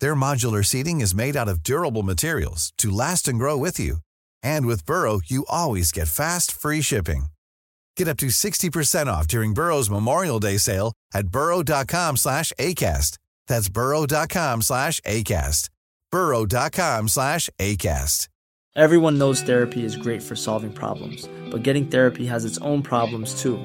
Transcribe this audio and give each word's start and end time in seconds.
Their 0.00 0.14
modular 0.14 0.64
seating 0.64 1.00
is 1.02 1.14
made 1.14 1.36
out 1.36 1.48
of 1.48 1.62
durable 1.62 2.02
materials 2.02 2.72
to 2.78 2.90
last 2.90 3.28
and 3.28 3.38
grow 3.38 3.56
with 3.58 3.78
you. 3.78 3.98
And 4.42 4.66
with 4.66 4.86
Burrow, 4.86 5.20
you 5.26 5.44
always 5.48 5.92
get 5.92 6.08
fast, 6.08 6.50
free 6.50 6.80
shipping. 6.80 7.26
Get 7.96 8.08
up 8.08 8.16
to 8.18 8.26
60% 8.26 9.06
off 9.06 9.28
during 9.28 9.54
Burrow's 9.54 9.90
Memorial 9.90 10.40
Day 10.40 10.56
sale 10.56 10.94
at 11.12 11.28
burrow.com 11.28 12.16
slash 12.16 12.52
ACAST. 12.58 13.18
That's 13.46 13.68
burrow.com 13.68 14.62
slash 14.62 15.00
ACAST. 15.02 15.68
burrow.com 16.10 17.08
slash 17.08 17.50
ACAST. 17.58 18.28
Everyone 18.76 19.18
knows 19.18 19.40
therapy 19.40 19.84
is 19.84 19.94
great 19.94 20.20
for 20.20 20.34
solving 20.34 20.72
problems, 20.72 21.28
but 21.48 21.62
getting 21.62 21.86
therapy 21.86 22.26
has 22.26 22.44
its 22.44 22.58
own 22.58 22.82
problems 22.82 23.40
too, 23.40 23.64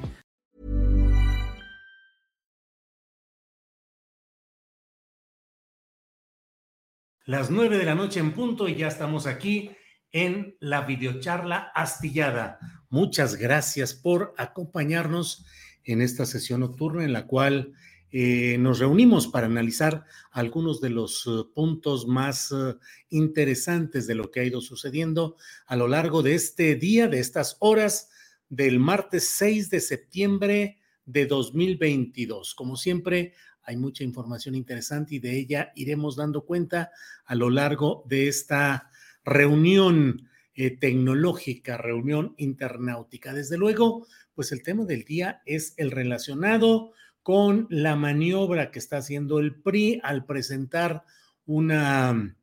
Las 7.31 7.49
nueve 7.49 7.77
de 7.77 7.85
la 7.85 7.95
noche 7.95 8.19
en 8.19 8.33
punto 8.33 8.67
y 8.67 8.75
ya 8.75 8.89
estamos 8.89 9.25
aquí 9.25 9.71
en 10.11 10.57
la 10.59 10.81
videocharla 10.81 11.71
astillada. 11.73 12.59
Muchas 12.89 13.37
gracias 13.37 13.93
por 13.93 14.33
acompañarnos 14.37 15.45
en 15.85 16.01
esta 16.01 16.25
sesión 16.25 16.59
nocturna 16.59 17.05
en 17.05 17.13
la 17.13 17.27
cual 17.27 17.71
eh, 18.11 18.57
nos 18.59 18.79
reunimos 18.79 19.27
para 19.27 19.45
analizar 19.45 20.03
algunos 20.31 20.81
de 20.81 20.89
los 20.89 21.25
uh, 21.25 21.49
puntos 21.53 22.05
más 22.05 22.51
uh, 22.51 22.77
interesantes 23.07 24.07
de 24.07 24.15
lo 24.15 24.29
que 24.29 24.41
ha 24.41 24.43
ido 24.43 24.59
sucediendo 24.59 25.37
a 25.67 25.77
lo 25.77 25.87
largo 25.87 26.23
de 26.23 26.35
este 26.35 26.75
día, 26.75 27.07
de 27.07 27.19
estas 27.21 27.55
horas 27.61 28.09
del 28.49 28.77
martes 28.77 29.29
6 29.37 29.69
de 29.69 29.79
septiembre 29.79 30.79
de 31.05 31.27
2022. 31.27 32.55
Como 32.55 32.75
siempre, 32.75 33.35
hay 33.71 33.77
mucha 33.77 34.03
información 34.03 34.53
interesante 34.53 35.15
y 35.15 35.19
de 35.19 35.37
ella 35.37 35.71
iremos 35.75 36.17
dando 36.17 36.45
cuenta 36.45 36.91
a 37.25 37.35
lo 37.35 37.49
largo 37.49 38.03
de 38.05 38.27
esta 38.27 38.89
reunión 39.23 40.29
eh, 40.53 40.77
tecnológica, 40.77 41.77
reunión 41.77 42.35
internautica. 42.37 43.33
Desde 43.33 43.57
luego, 43.57 44.07
pues 44.35 44.51
el 44.51 44.61
tema 44.61 44.83
del 44.83 45.05
día 45.05 45.41
es 45.45 45.73
el 45.77 45.91
relacionado 45.91 46.91
con 47.23 47.67
la 47.69 47.95
maniobra 47.95 48.71
que 48.71 48.79
está 48.79 48.97
haciendo 48.97 49.39
el 49.39 49.55
PRI 49.55 50.01
al 50.03 50.25
presentar 50.25 51.03
una 51.45 52.35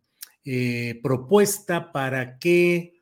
eh, 0.45 0.99
propuesta 1.03 1.93
para 1.93 2.39
que 2.39 2.95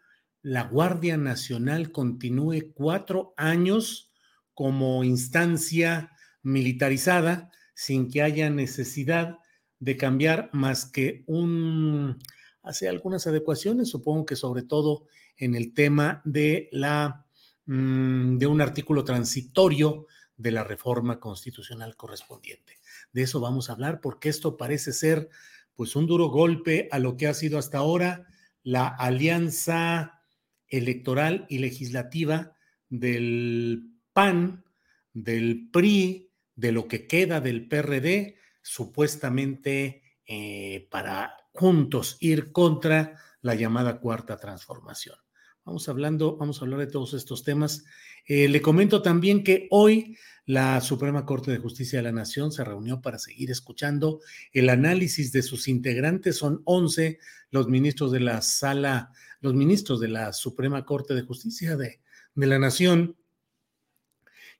la 0.42 0.64
Guardia 0.64 1.16
Nacional 1.16 1.92
continúe 1.92 2.72
cuatro 2.74 3.34
años 3.36 4.12
como 4.52 5.04
instancia 5.04 6.10
militarizada 6.42 7.50
sin 7.76 8.10
que 8.10 8.22
haya 8.22 8.48
necesidad 8.48 9.38
de 9.78 9.98
cambiar 9.98 10.48
más 10.54 10.86
que 10.86 11.22
un 11.26 12.18
hace 12.62 12.88
algunas 12.88 13.26
adecuaciones, 13.26 13.90
supongo 13.90 14.24
que 14.24 14.34
sobre 14.34 14.62
todo 14.62 15.06
en 15.36 15.54
el 15.54 15.74
tema 15.74 16.22
de 16.24 16.68
la 16.72 17.26
mm, 17.66 18.38
de 18.38 18.46
un 18.46 18.60
artículo 18.62 19.04
transitorio 19.04 20.06
de 20.38 20.50
la 20.52 20.64
reforma 20.64 21.20
constitucional 21.20 21.96
correspondiente. 21.96 22.78
De 23.12 23.22
eso 23.22 23.40
vamos 23.40 23.68
a 23.68 23.74
hablar 23.74 24.00
porque 24.00 24.30
esto 24.30 24.56
parece 24.56 24.92
ser 24.92 25.28
pues 25.74 25.94
un 25.96 26.06
duro 26.06 26.28
golpe 26.28 26.88
a 26.90 26.98
lo 26.98 27.16
que 27.18 27.26
ha 27.26 27.34
sido 27.34 27.58
hasta 27.58 27.78
ahora 27.78 28.26
la 28.62 28.88
alianza 28.88 30.22
electoral 30.66 31.46
y 31.50 31.58
legislativa 31.58 32.54
del 32.88 33.92
PAN, 34.14 34.64
del 35.12 35.68
PRI, 35.70 36.25
de 36.56 36.72
lo 36.72 36.88
que 36.88 37.06
queda 37.06 37.40
del 37.40 37.68
PRD, 37.68 38.36
supuestamente 38.62 40.02
eh, 40.26 40.88
para 40.90 41.36
juntos 41.52 42.16
ir 42.20 42.50
contra 42.50 43.16
la 43.40 43.54
llamada 43.54 44.00
cuarta 44.00 44.38
transformación. 44.38 45.16
Vamos 45.64 45.88
hablando, 45.88 46.36
vamos 46.36 46.60
a 46.60 46.64
hablar 46.64 46.80
de 46.80 46.86
todos 46.86 47.14
estos 47.14 47.44
temas. 47.44 47.84
Eh, 48.24 48.48
le 48.48 48.62
comento 48.62 49.02
también 49.02 49.44
que 49.44 49.66
hoy 49.70 50.16
la 50.44 50.80
Suprema 50.80 51.26
Corte 51.26 51.50
de 51.50 51.58
Justicia 51.58 51.98
de 51.98 52.04
la 52.04 52.12
Nación 52.12 52.52
se 52.52 52.64
reunió 52.64 53.00
para 53.00 53.18
seguir 53.18 53.50
escuchando 53.50 54.20
el 54.52 54.68
análisis 54.68 55.32
de 55.32 55.42
sus 55.42 55.66
integrantes. 55.66 56.36
Son 56.36 56.62
11 56.64 57.18
los 57.50 57.68
ministros 57.68 58.12
de 58.12 58.20
la 58.20 58.42
sala, 58.42 59.12
los 59.40 59.54
ministros 59.54 60.00
de 60.00 60.08
la 60.08 60.32
Suprema 60.32 60.84
Corte 60.84 61.14
de 61.14 61.22
Justicia 61.22 61.76
de, 61.76 62.00
de 62.34 62.46
la 62.46 62.60
Nación. 62.60 63.16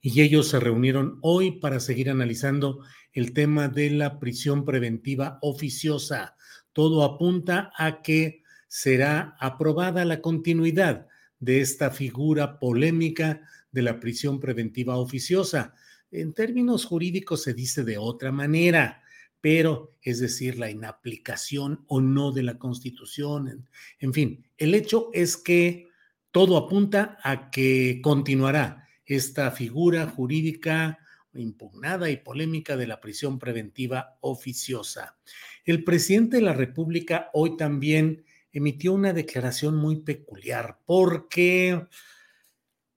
Y 0.06 0.21
ellos 0.21 0.49
se 0.49 0.61
reunieron 0.61 1.19
hoy 1.22 1.59
para 1.59 1.81
seguir 1.81 2.11
analizando 2.11 2.84
el 3.12 3.33
tema 3.33 3.67
de 3.69 3.91
la 3.91 4.21
prisión 4.21 4.65
preventiva 4.65 5.39
oficiosa 5.43 6.37
todo 6.77 7.05
apunta 7.05 7.72
a 7.75 8.03
que 8.03 8.43
será 8.69 9.34
aprobada 9.41 10.05
la 10.05 10.21
continuidad 10.21 11.06
de 11.41 11.62
esta 11.62 11.91
figura 11.91 12.59
polémica 12.59 13.41
de 13.72 13.81
la 13.81 13.99
prisión 13.99 14.41
preventiva 14.41 14.99
oficiosa. 14.99 15.72
En 16.11 16.34
términos 16.34 16.84
jurídicos 16.84 17.43
se 17.45 17.55
dice 17.55 17.83
de 17.83 17.97
otra 17.97 18.31
manera, 18.31 19.03
pero 19.41 19.97
es 20.03 20.19
decir, 20.21 20.59
la 20.59 20.71
inaplicación 20.71 21.83
o 21.87 22.03
no 22.03 22.31
de 22.31 22.43
la 22.43 22.59
Constitución. 22.59 23.66
En, 23.99 24.12
fin, 24.12 24.45
el 24.59 24.75
hecho 24.75 25.09
es 25.15 25.39
que 25.39 25.89
todo 26.31 26.59
apunta 26.59 27.16
a 27.22 27.50
que 27.50 28.00
continuará 28.03 28.86
esta 29.06 29.50
figura 29.53 30.06
jurídica 30.06 30.99
impugnada 31.34 32.11
y 32.11 32.17
polémica 32.17 32.77
de 32.77 32.87
la 32.87 33.00
prisión 33.00 33.39
preventiva 33.39 34.19
oficiosa. 34.21 35.17
El 35.65 35.84
presidente 35.84 36.37
de 36.37 36.43
la 36.43 36.53
República 36.53 37.31
hoy 37.33 37.56
también 37.56 38.25
emitió 38.53 38.93
una 38.93 39.12
declaración 39.12 39.77
muy 39.77 39.97
peculiar 39.97 40.78
porque, 40.87 41.87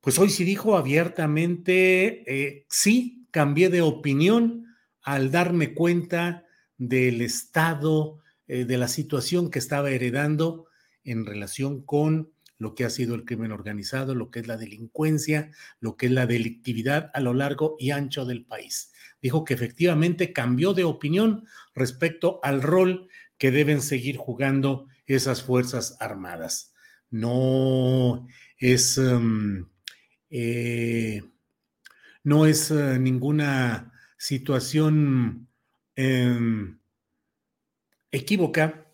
pues 0.01 0.17
hoy 0.17 0.29
sí 0.29 0.43
dijo 0.43 0.77
abiertamente, 0.77 2.23
eh, 2.31 2.65
sí, 2.69 3.27
cambié 3.31 3.69
de 3.69 3.81
opinión 3.81 4.65
al 5.01 5.31
darme 5.31 5.73
cuenta 5.73 6.45
del 6.77 7.21
estado, 7.21 8.19
eh, 8.47 8.65
de 8.65 8.77
la 8.77 8.87
situación 8.87 9.51
que 9.51 9.59
estaba 9.59 9.91
heredando 9.91 10.67
en 11.03 11.25
relación 11.25 11.81
con 11.81 12.31
lo 12.59 12.75
que 12.75 12.83
ha 12.83 12.89
sido 12.89 13.15
el 13.15 13.25
crimen 13.25 13.51
organizado, 13.51 14.13
lo 14.13 14.29
que 14.29 14.41
es 14.41 14.47
la 14.47 14.57
delincuencia, 14.57 15.51
lo 15.79 15.95
que 15.97 16.05
es 16.07 16.11
la 16.11 16.27
delictividad 16.27 17.09
a 17.13 17.21
lo 17.21 17.33
largo 17.33 17.77
y 17.79 17.91
ancho 17.91 18.25
del 18.25 18.45
país. 18.45 18.91
Dijo 19.21 19.45
que 19.45 19.53
efectivamente 19.53 20.33
cambió 20.33 20.73
de 20.73 20.83
opinión 20.83 21.47
respecto 21.73 22.39
al 22.43 22.61
rol 22.61 23.07
que 23.37 23.51
deben 23.51 23.81
seguir 23.81 24.17
jugando 24.17 24.87
esas 25.07 25.41
Fuerzas 25.41 25.97
Armadas. 26.01 26.73
No 27.09 28.27
es, 28.57 28.97
em, 28.97 29.65
eh, 30.29 31.23
no 32.23 32.45
es 32.45 32.69
eh, 32.71 32.99
ninguna 32.99 33.93
situación 34.17 35.47
em, 35.95 36.77
equívoca 38.11 38.85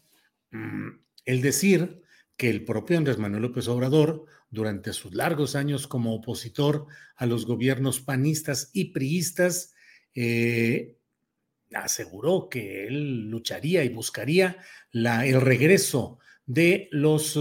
mm, 0.51 0.90
el 1.25 1.42
decir 1.42 2.05
que 2.38 2.50
el 2.50 2.66
propio 2.66 2.98
Andrés 2.98 3.18
Manuel 3.18 3.44
López 3.44 3.68
Obrador, 3.68 4.26
durante 4.50 4.94
sus 4.94 5.14
largos 5.14 5.56
años 5.56 5.88
como 5.88 6.14
opositor 6.14 6.88
a 7.16 7.26
los 7.26 7.46
gobiernos 7.46 8.00
panistas 8.00 8.70
y 8.74 8.86
priistas, 8.86 9.74
eh, 10.14 10.98
aseguró 11.74 12.48
que 12.50 12.88
él 12.88 13.30
lucharía 13.30 13.84
y 13.84 13.90
buscaría 13.90 14.58
el 14.94 15.42
regreso 15.42 16.20
de 16.46 16.88
los 16.92 17.38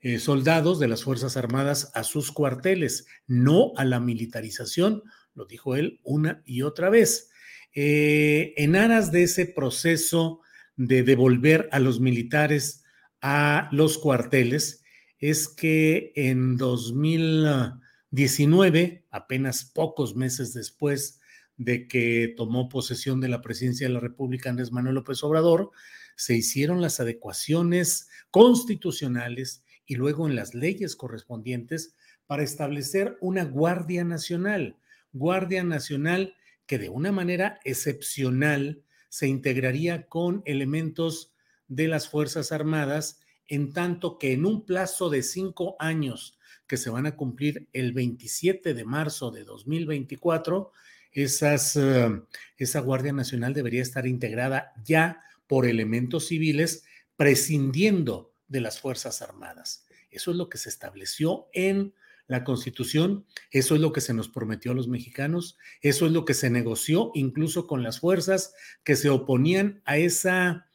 eh, 0.00 0.18
soldados 0.18 0.78
de 0.78 0.88
las 0.88 1.02
Fuerzas 1.02 1.36
Armadas 1.36 1.90
a 1.94 2.04
sus 2.04 2.32
cuarteles, 2.32 3.06
no 3.26 3.72
a 3.76 3.84
la 3.84 4.00
militarización, 4.00 5.02
lo 5.34 5.44
dijo 5.44 5.76
él 5.76 6.00
una 6.02 6.42
y 6.44 6.62
otra 6.62 6.88
vez. 6.88 7.30
Eh, 7.74 8.54
en 8.56 8.76
aras 8.76 9.12
de 9.12 9.24
ese 9.24 9.46
proceso 9.46 10.40
de 10.76 11.02
devolver 11.02 11.68
a 11.72 11.80
los 11.80 12.00
militares 12.00 12.84
a 13.20 13.68
los 13.72 13.98
cuarteles, 13.98 14.84
es 15.18 15.48
que 15.48 16.12
en 16.14 16.56
2019, 16.56 19.04
apenas 19.10 19.64
pocos 19.64 20.14
meses 20.16 20.54
después 20.54 21.20
de 21.56 21.88
que 21.88 22.32
tomó 22.36 22.68
posesión 22.68 23.20
de 23.20 23.26
la 23.28 23.42
presidencia 23.42 23.88
de 23.88 23.94
la 23.94 23.98
República 24.00 24.50
Andrés 24.50 24.70
Manuel 24.70 24.94
López 24.94 25.24
Obrador, 25.24 25.72
se 26.16 26.36
hicieron 26.36 26.80
las 26.80 27.00
adecuaciones 27.00 28.08
constitucionales 28.30 29.64
y 29.86 29.96
luego 29.96 30.28
en 30.28 30.36
las 30.36 30.54
leyes 30.54 30.94
correspondientes 30.96 31.94
para 32.26 32.42
establecer 32.42 33.16
una 33.20 33.44
Guardia 33.44 34.04
Nacional, 34.04 34.76
Guardia 35.12 35.64
Nacional 35.64 36.34
que 36.66 36.78
de 36.78 36.90
una 36.90 37.10
manera 37.10 37.58
excepcional 37.64 38.84
se 39.08 39.26
integraría 39.26 40.06
con 40.06 40.42
elementos 40.44 41.32
de 41.68 41.88
las 41.88 42.08
Fuerzas 42.08 42.52
Armadas, 42.52 43.20
en 43.46 43.72
tanto 43.72 44.18
que 44.18 44.32
en 44.32 44.44
un 44.44 44.64
plazo 44.64 45.10
de 45.10 45.22
cinco 45.22 45.76
años 45.78 46.38
que 46.66 46.76
se 46.76 46.90
van 46.90 47.06
a 47.06 47.16
cumplir 47.16 47.68
el 47.72 47.92
27 47.92 48.74
de 48.74 48.84
marzo 48.84 49.30
de 49.30 49.44
2024, 49.44 50.72
esas, 51.12 51.76
eh, 51.76 52.22
esa 52.58 52.80
Guardia 52.80 53.12
Nacional 53.12 53.54
debería 53.54 53.82
estar 53.82 54.06
integrada 54.06 54.72
ya 54.84 55.22
por 55.46 55.66
elementos 55.66 56.26
civiles, 56.26 56.84
prescindiendo 57.16 58.34
de 58.48 58.60
las 58.60 58.80
Fuerzas 58.80 59.22
Armadas. 59.22 59.86
Eso 60.10 60.30
es 60.30 60.36
lo 60.36 60.48
que 60.48 60.58
se 60.58 60.68
estableció 60.68 61.48
en 61.52 61.94
la 62.28 62.44
Constitución, 62.44 63.24
eso 63.50 63.74
es 63.74 63.80
lo 63.80 63.92
que 63.92 64.02
se 64.02 64.12
nos 64.12 64.28
prometió 64.28 64.72
a 64.72 64.74
los 64.74 64.86
mexicanos, 64.86 65.56
eso 65.80 66.06
es 66.06 66.12
lo 66.12 66.26
que 66.26 66.34
se 66.34 66.50
negoció 66.50 67.10
incluso 67.14 67.66
con 67.66 67.82
las 67.82 68.00
fuerzas 68.00 68.54
que 68.84 68.96
se 68.96 69.08
oponían 69.08 69.80
a 69.86 69.96
esa 69.96 70.67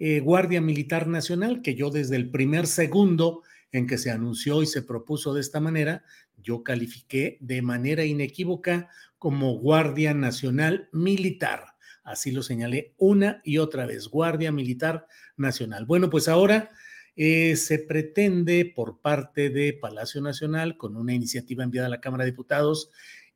eh, 0.00 0.20
Guardia 0.20 0.60
Militar 0.60 1.06
Nacional, 1.06 1.60
que 1.62 1.74
yo 1.74 1.90
desde 1.90 2.16
el 2.16 2.30
primer 2.30 2.66
segundo 2.66 3.42
en 3.70 3.86
que 3.86 3.98
se 3.98 4.10
anunció 4.10 4.62
y 4.62 4.66
se 4.66 4.82
propuso 4.82 5.34
de 5.34 5.42
esta 5.42 5.60
manera, 5.60 6.02
yo 6.42 6.64
califiqué 6.64 7.36
de 7.40 7.62
manera 7.62 8.04
inequívoca 8.04 8.88
como 9.18 9.58
Guardia 9.58 10.14
Nacional 10.14 10.88
Militar. 10.92 11.66
Así 12.02 12.32
lo 12.32 12.42
señalé 12.42 12.94
una 12.96 13.42
y 13.44 13.58
otra 13.58 13.86
vez, 13.86 14.08
Guardia 14.08 14.50
Militar 14.50 15.06
Nacional. 15.36 15.84
Bueno, 15.84 16.08
pues 16.08 16.28
ahora 16.28 16.70
eh, 17.14 17.54
se 17.56 17.78
pretende 17.78 18.72
por 18.74 19.00
parte 19.00 19.50
de 19.50 19.74
Palacio 19.74 20.22
Nacional, 20.22 20.78
con 20.78 20.96
una 20.96 21.12
iniciativa 21.12 21.62
enviada 21.62 21.88
a 21.88 21.90
la 21.90 22.00
Cámara 22.00 22.24
de 22.24 22.30
Diputados, 22.30 22.90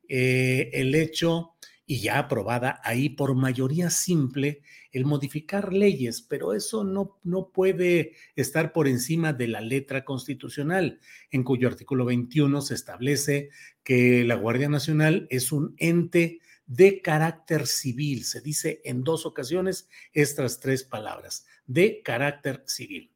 eh, 0.07 0.69
el 0.73 0.95
hecho 0.95 1.54
y 1.85 1.99
ya 1.99 2.17
aprobada 2.17 2.79
ahí 2.83 3.09
por 3.09 3.35
mayoría 3.35 3.89
simple, 3.89 4.61
el 4.91 5.05
modificar 5.05 5.71
leyes, 5.71 6.21
pero 6.21 6.53
eso 6.53 6.83
no, 6.83 7.19
no 7.23 7.49
puede 7.49 8.13
estar 8.35 8.73
por 8.73 8.87
encima 8.87 9.33
de 9.33 9.47
la 9.47 9.61
letra 9.61 10.03
constitucional, 10.03 10.99
en 11.29 11.43
cuyo 11.43 11.67
artículo 11.67 12.05
21 12.05 12.61
se 12.61 12.73
establece 12.73 13.49
que 13.83 14.23
la 14.23 14.35
Guardia 14.35 14.69
Nacional 14.69 15.27
es 15.29 15.51
un 15.51 15.75
ente 15.77 16.39
de 16.65 17.01
carácter 17.01 17.67
civil. 17.67 18.23
Se 18.23 18.41
dice 18.41 18.81
en 18.83 19.03
dos 19.03 19.25
ocasiones 19.25 19.87
estas 20.13 20.59
tres 20.59 20.83
palabras, 20.83 21.45
de 21.67 22.01
carácter 22.03 22.63
civil. 22.65 23.11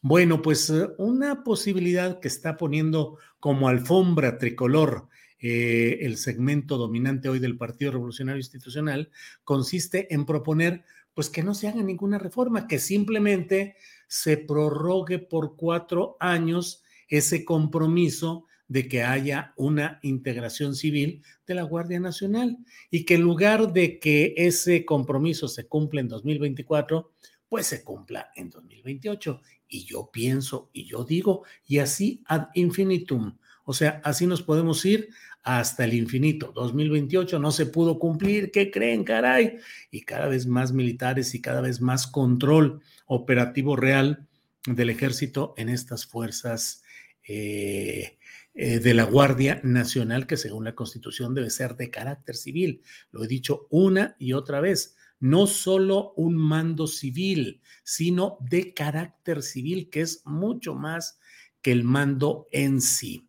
Bueno, 0.00 0.40
pues 0.40 0.70
eh, 0.70 0.88
una 0.98 1.42
posibilidad 1.42 2.20
que 2.20 2.28
está 2.28 2.56
poniendo 2.56 3.18
como 3.40 3.68
alfombra 3.68 4.38
tricolor 4.38 5.08
eh, 5.38 5.98
el 6.02 6.16
segmento 6.16 6.78
dominante 6.78 7.28
hoy 7.28 7.38
del 7.38 7.56
Partido 7.56 7.92
Revolucionario 7.92 8.40
Institucional 8.40 9.10
consiste 9.44 10.12
en 10.14 10.24
proponer 10.24 10.84
pues 11.14 11.30
que 11.30 11.42
no 11.42 11.54
se 11.54 11.68
haga 11.68 11.82
ninguna 11.82 12.18
reforma, 12.18 12.66
que 12.66 12.78
simplemente 12.78 13.76
se 14.06 14.36
prorrogue 14.36 15.18
por 15.18 15.56
cuatro 15.56 16.16
años 16.20 16.82
ese 17.08 17.44
compromiso 17.44 18.46
de 18.68 18.88
que 18.88 19.02
haya 19.02 19.52
una 19.56 19.98
integración 20.02 20.74
civil 20.74 21.22
de 21.46 21.54
la 21.54 21.62
Guardia 21.62 22.00
Nacional 22.00 22.58
y 22.90 23.04
que 23.04 23.14
en 23.14 23.22
lugar 23.22 23.72
de 23.72 23.98
que 23.98 24.34
ese 24.36 24.84
compromiso 24.84 25.48
se 25.48 25.66
cumpla 25.66 26.00
en 26.00 26.08
2024, 26.08 27.12
pues 27.48 27.66
se 27.66 27.84
cumpla 27.84 28.30
en 28.34 28.50
2028. 28.50 29.40
Y 29.68 29.84
yo 29.84 30.10
pienso 30.12 30.70
y 30.72 30.84
yo 30.84 31.04
digo, 31.04 31.44
y 31.66 31.78
así 31.78 32.22
ad 32.26 32.48
infinitum. 32.54 33.36
O 33.66 33.74
sea, 33.74 34.00
así 34.04 34.26
nos 34.26 34.42
podemos 34.42 34.84
ir 34.84 35.10
hasta 35.42 35.84
el 35.84 35.92
infinito. 35.94 36.52
2028 36.54 37.38
no 37.40 37.50
se 37.50 37.66
pudo 37.66 37.98
cumplir, 37.98 38.50
¿qué 38.52 38.70
creen, 38.70 39.04
caray? 39.04 39.58
Y 39.90 40.02
cada 40.02 40.28
vez 40.28 40.46
más 40.46 40.72
militares 40.72 41.34
y 41.34 41.40
cada 41.40 41.60
vez 41.60 41.80
más 41.80 42.06
control 42.06 42.80
operativo 43.06 43.76
real 43.76 44.26
del 44.66 44.88
ejército 44.88 45.52
en 45.56 45.68
estas 45.68 46.06
fuerzas 46.06 46.82
eh, 47.26 48.18
eh, 48.54 48.78
de 48.78 48.94
la 48.94 49.02
Guardia 49.02 49.60
Nacional, 49.64 50.28
que 50.28 50.36
según 50.36 50.64
la 50.64 50.76
Constitución 50.76 51.34
debe 51.34 51.50
ser 51.50 51.76
de 51.76 51.90
carácter 51.90 52.36
civil. 52.36 52.82
Lo 53.10 53.24
he 53.24 53.28
dicho 53.28 53.66
una 53.70 54.14
y 54.18 54.32
otra 54.32 54.60
vez 54.60 54.96
no 55.18 55.46
solo 55.48 56.12
un 56.16 56.36
mando 56.36 56.86
civil, 56.86 57.60
sino 57.82 58.38
de 58.40 58.74
carácter 58.74 59.42
civil, 59.42 59.90
que 59.90 60.02
es 60.02 60.22
mucho 60.24 60.74
más 60.74 61.18
que 61.62 61.72
el 61.72 61.82
mando 61.82 62.46
en 62.52 62.80
sí. 62.80 63.28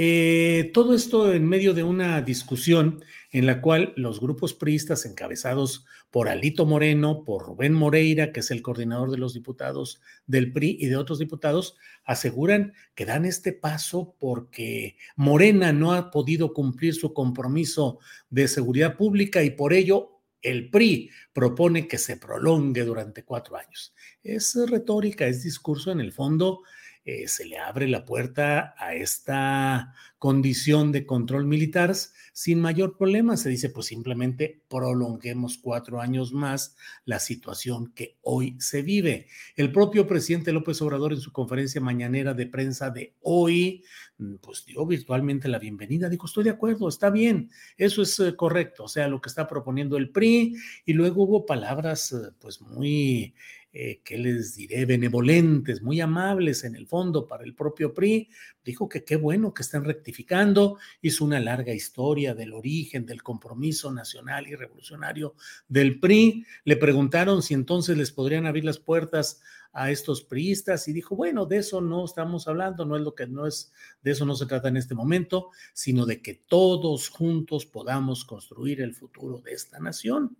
Eh, 0.00 0.70
todo 0.74 0.94
esto 0.94 1.32
en 1.32 1.44
medio 1.48 1.74
de 1.74 1.82
una 1.82 2.22
discusión 2.22 3.02
en 3.32 3.46
la 3.46 3.60
cual 3.60 3.94
los 3.96 4.20
grupos 4.20 4.54
priistas 4.54 5.04
encabezados 5.04 5.86
por 6.12 6.28
Alito 6.28 6.66
Moreno, 6.66 7.24
por 7.24 7.44
Rubén 7.44 7.74
Moreira, 7.74 8.30
que 8.30 8.38
es 8.38 8.52
el 8.52 8.62
coordinador 8.62 9.10
de 9.10 9.18
los 9.18 9.34
diputados 9.34 10.00
del 10.24 10.52
PRI 10.52 10.76
y 10.78 10.86
de 10.86 10.96
otros 10.96 11.18
diputados, 11.18 11.74
aseguran 12.04 12.74
que 12.94 13.06
dan 13.06 13.24
este 13.24 13.52
paso 13.52 14.14
porque 14.20 14.96
Morena 15.16 15.72
no 15.72 15.92
ha 15.92 16.12
podido 16.12 16.54
cumplir 16.54 16.94
su 16.94 17.12
compromiso 17.12 17.98
de 18.30 18.46
seguridad 18.46 18.96
pública 18.96 19.42
y 19.42 19.50
por 19.50 19.72
ello 19.72 20.20
el 20.42 20.70
PRI 20.70 21.10
propone 21.32 21.88
que 21.88 21.98
se 21.98 22.18
prolongue 22.18 22.84
durante 22.84 23.24
cuatro 23.24 23.56
años. 23.56 23.96
Es 24.22 24.54
retórica, 24.68 25.26
es 25.26 25.42
discurso, 25.42 25.90
en 25.90 25.98
el 25.98 26.12
fondo 26.12 26.62
eh, 27.10 27.26
se 27.26 27.46
le 27.46 27.56
abre 27.56 27.88
la 27.88 28.04
puerta 28.04 28.74
a 28.76 28.94
esta 28.94 29.94
condición 30.18 30.92
de 30.92 31.06
control 31.06 31.46
militar 31.46 31.94
sin 32.34 32.60
mayor 32.60 32.98
problema. 32.98 33.38
Se 33.38 33.48
dice, 33.48 33.70
pues 33.70 33.86
simplemente 33.86 34.60
prolonguemos 34.68 35.56
cuatro 35.56 36.02
años 36.02 36.34
más 36.34 36.76
la 37.06 37.18
situación 37.18 37.94
que 37.94 38.18
hoy 38.20 38.56
se 38.58 38.82
vive. 38.82 39.26
El 39.56 39.72
propio 39.72 40.06
presidente 40.06 40.52
López 40.52 40.82
Obrador 40.82 41.14
en 41.14 41.20
su 41.20 41.32
conferencia 41.32 41.80
mañanera 41.80 42.34
de 42.34 42.44
prensa 42.44 42.90
de 42.90 43.14
hoy, 43.22 43.84
mm, 44.18 44.34
pues 44.42 44.66
dio 44.66 44.84
virtualmente 44.84 45.48
la 45.48 45.58
bienvenida. 45.58 46.10
Dijo, 46.10 46.26
estoy 46.26 46.44
de 46.44 46.50
acuerdo, 46.50 46.90
está 46.90 47.08
bien, 47.08 47.50
eso 47.78 48.02
es 48.02 48.20
eh, 48.20 48.36
correcto, 48.36 48.84
o 48.84 48.88
sea, 48.88 49.08
lo 49.08 49.22
que 49.22 49.30
está 49.30 49.48
proponiendo 49.48 49.96
el 49.96 50.10
PRI. 50.10 50.56
Y 50.84 50.92
luego 50.92 51.22
hubo 51.22 51.46
palabras, 51.46 52.12
eh, 52.12 52.32
pues 52.38 52.60
muy 52.60 53.34
eh, 53.80 54.00
¿qué 54.02 54.18
les 54.18 54.56
diré? 54.56 54.86
Benevolentes, 54.86 55.82
muy 55.82 56.00
amables 56.00 56.64
en 56.64 56.74
el 56.74 56.88
fondo 56.88 57.28
para 57.28 57.44
el 57.44 57.54
propio 57.54 57.94
PRI. 57.94 58.28
Dijo 58.64 58.88
que 58.88 59.04
qué 59.04 59.14
bueno 59.14 59.54
que 59.54 59.62
estén 59.62 59.84
rectificando. 59.84 60.78
Hizo 61.00 61.24
una 61.24 61.38
larga 61.38 61.72
historia 61.72 62.34
del 62.34 62.54
origen 62.54 63.06
del 63.06 63.22
compromiso 63.22 63.92
nacional 63.92 64.48
y 64.48 64.56
revolucionario 64.56 65.36
del 65.68 66.00
PRI. 66.00 66.44
Le 66.64 66.76
preguntaron 66.76 67.40
si 67.40 67.54
entonces 67.54 67.96
les 67.96 68.10
podrían 68.10 68.46
abrir 68.46 68.64
las 68.64 68.80
puertas 68.80 69.40
a 69.72 69.92
estos 69.92 70.24
priistas 70.24 70.88
y 70.88 70.92
dijo, 70.92 71.14
bueno, 71.14 71.46
de 71.46 71.58
eso 71.58 71.80
no 71.80 72.04
estamos 72.04 72.48
hablando, 72.48 72.84
no 72.84 72.96
es 72.96 73.02
lo 73.02 73.14
que 73.14 73.28
no 73.28 73.46
es, 73.46 73.72
de 74.02 74.10
eso 74.10 74.26
no 74.26 74.34
se 74.34 74.46
trata 74.46 74.66
en 74.66 74.76
este 74.76 74.96
momento, 74.96 75.50
sino 75.72 76.04
de 76.04 76.20
que 76.20 76.34
todos 76.34 77.08
juntos 77.10 77.64
podamos 77.64 78.24
construir 78.24 78.80
el 78.80 78.96
futuro 78.96 79.38
de 79.38 79.52
esta 79.52 79.78
nación 79.78 80.36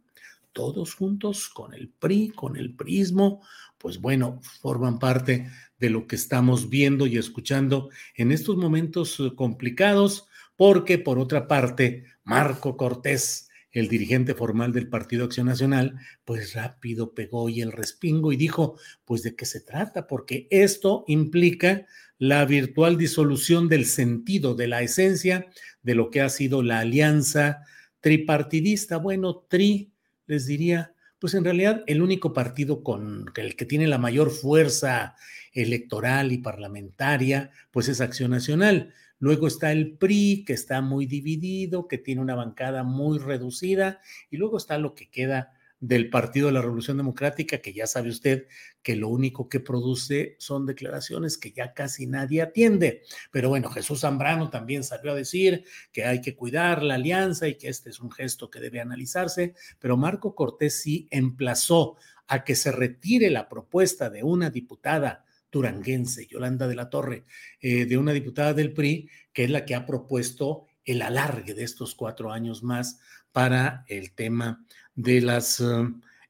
todos 0.59 0.95
juntos 0.95 1.49
con 1.49 1.73
el 1.73 1.88
PRI, 1.88 2.31
con 2.31 2.57
el 2.57 2.75
prismo, 2.75 3.47
pues 3.79 4.00
bueno, 4.00 4.41
forman 4.61 4.99
parte 4.99 5.49
de 5.79 5.88
lo 5.88 6.09
que 6.09 6.17
estamos 6.17 6.69
viendo 6.69 7.07
y 7.07 7.17
escuchando 7.17 7.91
en 8.17 8.33
estos 8.33 8.57
momentos 8.57 9.21
eh, 9.21 9.31
complicados, 9.37 10.27
porque 10.57 10.99
por 10.99 11.21
otra 11.21 11.47
parte, 11.47 12.07
Marco 12.25 12.77
Cortés, 12.77 13.49
el 13.71 13.87
dirigente 13.87 14.35
formal 14.35 14.73
del 14.73 14.88
Partido 14.88 15.27
Acción 15.27 15.47
Nacional, 15.47 15.95
pues 16.25 16.55
rápido 16.55 17.15
pegó 17.15 17.49
y 17.49 17.61
el 17.61 17.71
respingo 17.71 18.33
y 18.33 18.37
dijo, 18.37 18.81
pues 19.05 19.23
de 19.23 19.37
qué 19.37 19.47
se 19.47 19.61
trata, 19.61 20.09
porque 20.09 20.49
esto 20.50 21.05
implica 21.07 21.87
la 22.19 22.45
virtual 22.47 22.99
disolución 22.99 23.69
del 23.69 23.85
sentido, 23.85 24.57
de 24.57 24.67
la 24.67 24.83
esencia 24.83 25.47
de 25.83 25.95
lo 25.95 26.11
que 26.11 26.21
ha 26.21 26.29
sido 26.29 26.65
la 26.65 26.81
alianza 26.81 27.61
tripartidista. 28.00 28.97
Bueno, 28.97 29.47
tri 29.49 29.93
les 30.28 30.47
diría, 30.47 30.94
pues 31.18 31.35
en 31.35 31.42
realidad 31.42 31.82
el 31.88 32.00
único 32.00 32.32
partido 32.32 32.85
con 32.85 33.26
el 33.35 33.56
que 33.56 33.64
tiene 33.64 33.88
la 33.88 33.99
mayor 33.99 34.30
fuerza 34.30 35.16
electoral 35.52 36.30
y 36.30 36.38
parlamentaria, 36.38 37.50
pues 37.73 37.88
es 37.88 38.00
Acción 38.00 38.30
Nacional. 38.30 38.94
Luego 39.18 39.49
está 39.49 39.73
el 39.73 39.97
PRI, 39.97 40.44
que 40.47 40.52
está 40.52 40.80
muy 40.80 41.06
dividido, 41.06 41.88
que 41.88 41.99
tiene 41.99 42.20
una 42.20 42.37
bancada 42.37 42.85
muy 42.85 43.18
reducida. 43.18 44.00
Y 44.30 44.37
luego 44.37 44.58
está 44.58 44.78
lo 44.78 44.94
que 44.94 45.11
queda 45.11 45.58
del 45.80 46.11
Partido 46.11 46.49
de 46.49 46.54
la 46.54 46.62
Revolución 46.62 46.97
Democrática, 46.97 47.58
que 47.58 47.73
ya 47.73 47.87
sabe 47.87 48.08
usted 48.08 48.49
que 48.82 48.97
lo 48.97 49.08
único 49.08 49.49
que 49.49 49.61
produce 49.61 50.37
son 50.38 50.66
declaraciones 50.66 51.38
que 51.38 51.52
ya 51.52 51.73
casi 51.73 52.06
nadie 52.06 52.42
atiende. 52.42 53.02
Pero 53.30 53.49
bueno, 53.49 53.70
Jesús 53.70 54.00
Zambrano 54.00 54.50
también 54.50 54.82
salió 54.82 55.12
a 55.12 55.16
decir 55.16 55.64
que 55.92 56.04
hay 56.04 56.20
que 56.20 56.35
cuidar 56.35 56.82
la 56.82 56.94
alianza 56.94 57.47
y 57.47 57.54
que 57.54 57.68
este 57.68 57.90
es 57.90 58.00
un 58.00 58.11
gesto 58.11 58.50
que 58.50 58.61
debe 58.61 58.80
analizarse, 58.80 59.54
pero 59.78 59.97
Marco 59.97 60.35
Cortés 60.35 60.82
sí 60.82 61.06
emplazó 61.11 61.97
a 62.26 62.44
que 62.44 62.56
se 62.56 62.73
retire 62.73 63.30
la 63.30 63.49
propuesta 63.49 64.11
de 64.11 64.23
una 64.23 64.50
diputada 64.50 65.25
turanguense, 65.50 66.26
Yolanda 66.26 66.68
de 66.68 66.75
la 66.75 66.90
Torre, 66.90 67.25
eh, 67.61 67.87
de 67.87 67.97
una 67.97 68.12
diputada 68.12 68.52
del 68.52 68.75
PRI, 68.75 69.08
que 69.32 69.44
es 69.44 69.50
la 69.50 69.64
que 69.64 69.75
ha 69.75 69.87
propuesto 69.87 70.66
el 70.85 71.02
alargue 71.02 71.54
de 71.54 71.64
estos 71.64 71.94
cuatro 71.94 72.32
años 72.32 72.62
más 72.62 73.00
para 73.32 73.85
el 73.88 74.12
tema 74.12 74.64
de 74.99 75.21
las 75.21 75.62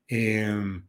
em, 0.09 0.83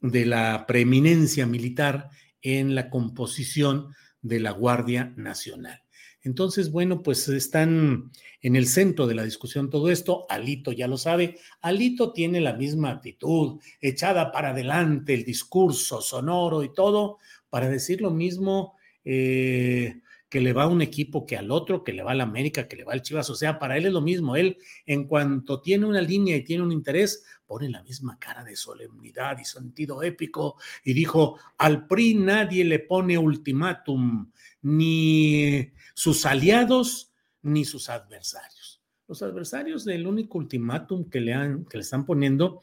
de 0.00 0.26
la 0.26 0.66
preeminencia 0.66 1.46
militar 1.46 2.10
en 2.42 2.74
la 2.74 2.90
composición 2.90 3.94
de 4.20 4.40
la 4.40 4.50
Guardia 4.50 5.14
Nacional. 5.16 5.82
Entonces, 6.24 6.70
bueno, 6.70 7.02
pues 7.02 7.28
están 7.28 8.10
en 8.40 8.56
el 8.56 8.66
centro 8.66 9.06
de 9.06 9.14
la 9.14 9.24
discusión 9.24 9.70
todo 9.70 9.90
esto. 9.90 10.26
Alito 10.28 10.72
ya 10.72 10.88
lo 10.88 10.98
sabe. 10.98 11.38
Alito 11.60 12.12
tiene 12.12 12.40
la 12.40 12.54
misma 12.54 12.90
actitud, 12.90 13.60
echada 13.80 14.32
para 14.32 14.50
adelante, 14.50 15.14
el 15.14 15.24
discurso 15.24 16.00
sonoro 16.00 16.64
y 16.64 16.72
todo, 16.72 17.18
para 17.48 17.68
decir 17.68 18.00
lo 18.00 18.10
mismo 18.10 18.76
eh, 19.04 20.00
que 20.32 20.40
le 20.40 20.54
va 20.54 20.62
a 20.62 20.66
un 20.66 20.80
equipo 20.80 21.26
que 21.26 21.36
al 21.36 21.50
otro, 21.50 21.84
que 21.84 21.92
le 21.92 22.02
va 22.02 22.12
al 22.12 22.22
América, 22.22 22.66
que 22.66 22.74
le 22.74 22.84
va 22.84 22.94
al 22.94 23.02
Chivas. 23.02 23.28
O 23.28 23.34
sea, 23.34 23.58
para 23.58 23.76
él 23.76 23.84
es 23.84 23.92
lo 23.92 24.00
mismo. 24.00 24.34
Él, 24.34 24.56
en 24.86 25.06
cuanto 25.06 25.60
tiene 25.60 25.84
una 25.84 26.00
línea 26.00 26.34
y 26.34 26.42
tiene 26.42 26.62
un 26.62 26.72
interés, 26.72 27.22
pone 27.44 27.68
la 27.68 27.82
misma 27.82 28.18
cara 28.18 28.42
de 28.42 28.56
solemnidad 28.56 29.36
y 29.38 29.44
sentido 29.44 30.02
épico 30.02 30.56
y 30.84 30.94
dijo, 30.94 31.38
al 31.58 31.86
PRI 31.86 32.14
nadie 32.14 32.64
le 32.64 32.78
pone 32.78 33.18
ultimátum, 33.18 34.32
ni 34.62 35.70
sus 35.92 36.24
aliados 36.24 37.12
ni 37.42 37.66
sus 37.66 37.90
adversarios. 37.90 38.80
Los 39.06 39.20
adversarios 39.20 39.84
del 39.84 40.06
único 40.06 40.38
ultimátum 40.38 41.10
que 41.10 41.20
le, 41.20 41.34
han, 41.34 41.66
que 41.66 41.76
le 41.76 41.82
están 41.82 42.06
poniendo 42.06 42.62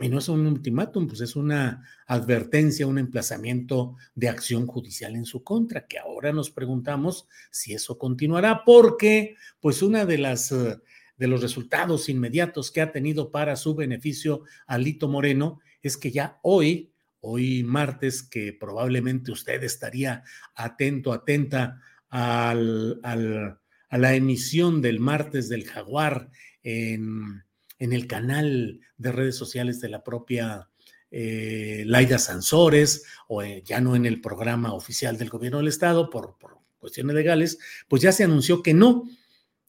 y 0.00 0.08
no 0.08 0.18
es 0.18 0.28
un 0.28 0.46
ultimátum, 0.46 1.06
pues 1.06 1.20
es 1.20 1.36
una 1.36 1.84
advertencia, 2.06 2.86
un 2.86 2.98
emplazamiento 2.98 3.96
de 4.14 4.28
acción 4.28 4.66
judicial 4.66 5.14
en 5.14 5.26
su 5.26 5.44
contra, 5.44 5.86
que 5.86 5.98
ahora 5.98 6.32
nos 6.32 6.50
preguntamos 6.50 7.28
si 7.50 7.74
eso 7.74 7.98
continuará, 7.98 8.64
porque 8.64 9.36
pues 9.60 9.82
una 9.82 10.06
de 10.06 10.18
las 10.18 10.52
eh, 10.52 10.78
de 11.20 11.26
los 11.26 11.42
resultados 11.42 12.08
inmediatos 12.08 12.70
que 12.70 12.80
ha 12.80 12.92
tenido 12.92 13.30
para 13.30 13.54
su 13.56 13.74
beneficio 13.74 14.44
Alito 14.66 15.06
Moreno 15.06 15.60
es 15.82 15.98
que 15.98 16.10
ya 16.10 16.38
hoy, 16.42 16.94
hoy 17.20 17.62
martes, 17.62 18.22
que 18.22 18.54
probablemente 18.54 19.30
usted 19.30 19.62
estaría 19.62 20.24
atento, 20.54 21.12
atenta 21.12 21.78
al, 22.08 23.00
a 23.02 23.98
la 23.98 24.14
emisión 24.14 24.80
del 24.80 24.98
martes 24.98 25.50
del 25.50 25.66
Jaguar 25.66 26.30
en 26.62 27.44
en 27.80 27.92
el 27.92 28.06
canal 28.06 28.80
de 28.98 29.10
redes 29.10 29.36
sociales 29.36 29.80
de 29.80 29.88
la 29.88 30.04
propia 30.04 30.68
eh, 31.10 31.82
Laida 31.86 32.18
Sansores, 32.18 33.04
o 33.26 33.42
eh, 33.42 33.64
ya 33.66 33.80
no 33.80 33.96
en 33.96 34.06
el 34.06 34.20
programa 34.20 34.74
oficial 34.74 35.18
del 35.18 35.30
gobierno 35.30 35.58
del 35.58 35.66
Estado 35.66 36.08
por, 36.08 36.38
por 36.38 36.58
cuestiones 36.78 37.16
legales, 37.16 37.58
pues 37.88 38.02
ya 38.02 38.12
se 38.12 38.22
anunció 38.22 38.62
que 38.62 38.74
no, 38.74 39.04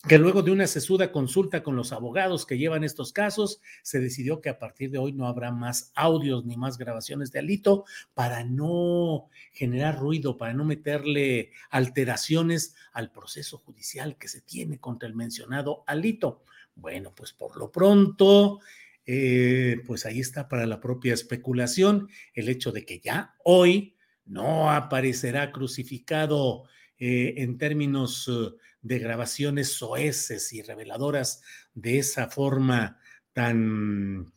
que 0.07 0.17
luego 0.17 0.41
de 0.41 0.51
una 0.51 0.67
sesuda 0.67 1.11
consulta 1.11 1.61
con 1.61 1.75
los 1.75 1.91
abogados 1.91 2.45
que 2.45 2.57
llevan 2.57 2.83
estos 2.83 3.13
casos, 3.13 3.61
se 3.83 3.99
decidió 3.99 4.41
que 4.41 4.49
a 4.49 4.57
partir 4.59 4.89
de 4.89 4.97
hoy 4.97 5.13
no 5.13 5.27
habrá 5.27 5.51
más 5.51 5.91
audios 5.95 6.43
ni 6.43 6.57
más 6.57 6.77
grabaciones 6.77 7.31
de 7.31 7.39
Alito 7.39 7.85
para 8.13 8.43
no 8.43 9.29
generar 9.51 9.99
ruido, 9.99 10.37
para 10.37 10.53
no 10.53 10.65
meterle 10.65 11.51
alteraciones 11.69 12.75
al 12.93 13.11
proceso 13.11 13.59
judicial 13.59 14.17
que 14.17 14.27
se 14.27 14.41
tiene 14.41 14.79
contra 14.79 15.07
el 15.07 15.15
mencionado 15.15 15.83
Alito. 15.85 16.43
Bueno, 16.81 17.13
pues 17.15 17.31
por 17.31 17.57
lo 17.57 17.71
pronto, 17.71 18.59
eh, 19.05 19.77
pues 19.85 20.07
ahí 20.07 20.19
está 20.19 20.49
para 20.49 20.65
la 20.65 20.79
propia 20.79 21.13
especulación 21.13 22.09
el 22.33 22.49
hecho 22.49 22.71
de 22.71 22.85
que 22.85 22.99
ya 22.99 23.35
hoy 23.43 23.95
no 24.25 24.71
aparecerá 24.71 25.51
crucificado 25.51 26.63
eh, 26.97 27.35
en 27.37 27.59
términos 27.59 28.27
eh, 28.31 28.55
de 28.81 28.97
grabaciones 28.97 29.73
soeces 29.73 30.51
y 30.53 30.63
reveladoras 30.63 31.43
de 31.75 31.99
esa 31.99 32.29
forma 32.29 32.99
tan 33.31 34.33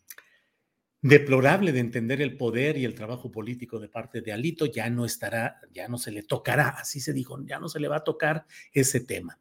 deplorable 1.01 1.73
de 1.73 1.81
entender 1.81 2.21
el 2.21 2.37
poder 2.37 2.77
y 2.77 2.85
el 2.85 2.95
trabajo 2.95 3.31
político 3.31 3.79
de 3.79 3.89
parte 3.89 4.21
de 4.21 4.33
Alito, 4.33 4.67
ya 4.67 4.91
no 4.91 5.07
estará, 5.07 5.61
ya 5.73 5.89
no 5.89 5.97
se 5.97 6.11
le 6.11 6.23
tocará, 6.23 6.69
así 6.69 7.01
se 7.01 7.15
dijo, 7.15 7.43
ya 7.47 7.59
no 7.59 7.71
se 7.71 7.81
le 7.81 7.89
va 7.89 7.97
a 7.97 8.05
tocar 8.05 8.45
ese 8.73 9.01
tema 9.01 9.39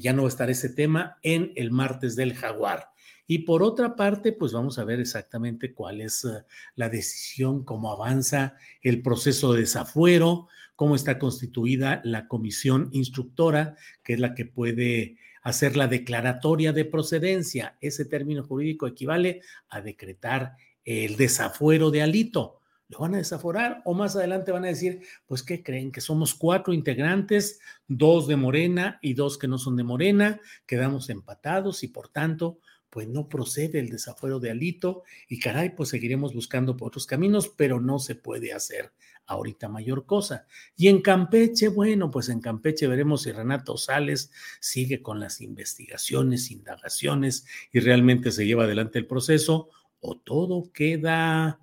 ya 0.00 0.12
no 0.12 0.22
va 0.22 0.28
a 0.28 0.30
estar 0.30 0.50
ese 0.50 0.68
tema 0.68 1.18
en 1.22 1.52
el 1.56 1.70
martes 1.70 2.16
del 2.16 2.34
jaguar. 2.34 2.92
Y 3.26 3.40
por 3.40 3.62
otra 3.62 3.94
parte, 3.96 4.32
pues 4.32 4.52
vamos 4.52 4.78
a 4.78 4.84
ver 4.84 5.00
exactamente 5.00 5.72
cuál 5.72 6.00
es 6.00 6.24
eh, 6.24 6.44
la 6.74 6.88
decisión, 6.88 7.64
cómo 7.64 7.92
avanza 7.92 8.56
el 8.82 9.02
proceso 9.02 9.52
de 9.52 9.60
desafuero, 9.60 10.48
cómo 10.76 10.96
está 10.96 11.18
constituida 11.18 12.00
la 12.04 12.26
comisión 12.26 12.88
instructora, 12.92 13.76
que 14.02 14.14
es 14.14 14.20
la 14.20 14.34
que 14.34 14.46
puede 14.46 15.18
hacer 15.42 15.76
la 15.76 15.88
declaratoria 15.88 16.72
de 16.72 16.84
procedencia. 16.84 17.76
Ese 17.80 18.04
término 18.04 18.42
jurídico 18.42 18.86
equivale 18.86 19.42
a 19.68 19.80
decretar 19.80 20.56
el 20.84 21.16
desafuero 21.16 21.90
de 21.90 22.02
alito 22.02 22.61
lo 22.92 22.98
van 22.98 23.14
a 23.14 23.18
desaforar 23.18 23.80
o 23.84 23.94
más 23.94 24.14
adelante 24.16 24.52
van 24.52 24.64
a 24.64 24.68
decir, 24.68 25.00
pues, 25.26 25.42
¿qué 25.42 25.62
creen? 25.62 25.90
Que 25.90 26.02
somos 26.02 26.34
cuatro 26.34 26.74
integrantes, 26.74 27.58
dos 27.88 28.28
de 28.28 28.36
Morena 28.36 28.98
y 29.00 29.14
dos 29.14 29.38
que 29.38 29.48
no 29.48 29.58
son 29.58 29.76
de 29.76 29.82
Morena, 29.82 30.40
quedamos 30.66 31.08
empatados 31.08 31.82
y 31.84 31.88
por 31.88 32.08
tanto, 32.08 32.58
pues 32.90 33.08
no 33.08 33.26
procede 33.26 33.78
el 33.78 33.88
desafuero 33.88 34.38
de 34.38 34.50
Alito 34.50 35.04
y 35.26 35.38
caray, 35.38 35.74
pues 35.74 35.88
seguiremos 35.88 36.34
buscando 36.34 36.76
por 36.76 36.88
otros 36.88 37.06
caminos, 37.06 37.48
pero 37.48 37.80
no 37.80 37.98
se 37.98 38.14
puede 38.14 38.52
hacer 38.52 38.92
ahorita 39.24 39.70
mayor 39.70 40.04
cosa. 40.04 40.46
Y 40.76 40.88
en 40.88 41.00
Campeche, 41.00 41.68
bueno, 41.68 42.10
pues 42.10 42.28
en 42.28 42.42
Campeche 42.42 42.86
veremos 42.86 43.22
si 43.22 43.32
Renato 43.32 43.78
Sales 43.78 44.30
sigue 44.60 45.00
con 45.00 45.18
las 45.18 45.40
investigaciones, 45.40 46.50
indagaciones 46.50 47.46
y 47.72 47.80
realmente 47.80 48.30
se 48.30 48.44
lleva 48.44 48.64
adelante 48.64 48.98
el 48.98 49.06
proceso 49.06 49.70
o 50.00 50.18
todo 50.18 50.70
queda 50.74 51.60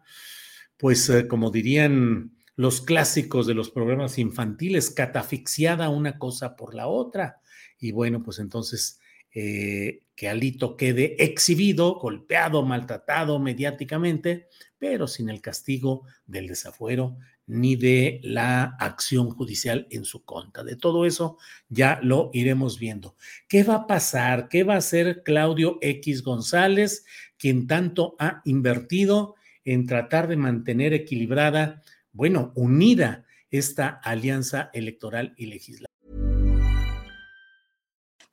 pues 0.79 1.09
eh, 1.09 1.27
como 1.27 1.51
dirían 1.51 2.31
los 2.55 2.81
clásicos 2.81 3.45
de 3.45 3.53
los 3.53 3.69
programas 3.69 4.17
infantiles, 4.17 4.89
catafixiada 4.89 5.89
una 5.89 6.17
cosa 6.17 6.55
por 6.55 6.73
la 6.73 6.87
otra. 6.87 7.41
Y 7.77 7.91
bueno, 7.91 8.23
pues 8.23 8.39
entonces 8.39 8.99
eh, 9.33 10.03
que 10.15 10.29
Alito 10.29 10.77
quede 10.77 11.21
exhibido, 11.23 11.95
golpeado, 11.95 12.63
maltratado 12.65 13.39
mediáticamente, 13.39 14.47
pero 14.77 15.07
sin 15.07 15.29
el 15.29 15.41
castigo 15.41 16.03
del 16.25 16.47
desafuero 16.47 17.17
ni 17.45 17.75
de 17.75 18.21
la 18.23 18.63
acción 18.79 19.31
judicial 19.31 19.87
en 19.89 20.05
su 20.05 20.23
contra. 20.23 20.63
De 20.63 20.75
todo 20.75 21.05
eso 21.05 21.37
ya 21.67 21.99
lo 22.03 22.29
iremos 22.31 22.79
viendo. 22.79 23.15
¿Qué 23.47 23.63
va 23.63 23.75
a 23.75 23.87
pasar? 23.87 24.47
¿Qué 24.47 24.63
va 24.63 24.75
a 24.75 24.77
hacer 24.77 25.23
Claudio 25.23 25.77
X 25.81 26.23
González, 26.23 27.05
quien 27.37 27.67
tanto 27.67 28.15
ha 28.19 28.41
invertido 28.45 29.35
en 29.73 29.85
tratar 29.85 30.27
de 30.27 30.35
mantener 30.35 30.93
equilibrada, 30.93 31.81
bueno, 32.11 32.51
unida 32.55 33.25
esta 33.51 33.99
alianza 34.03 34.71
electoral 34.73 35.33
y 35.37 35.45
legislativa. 35.45 35.85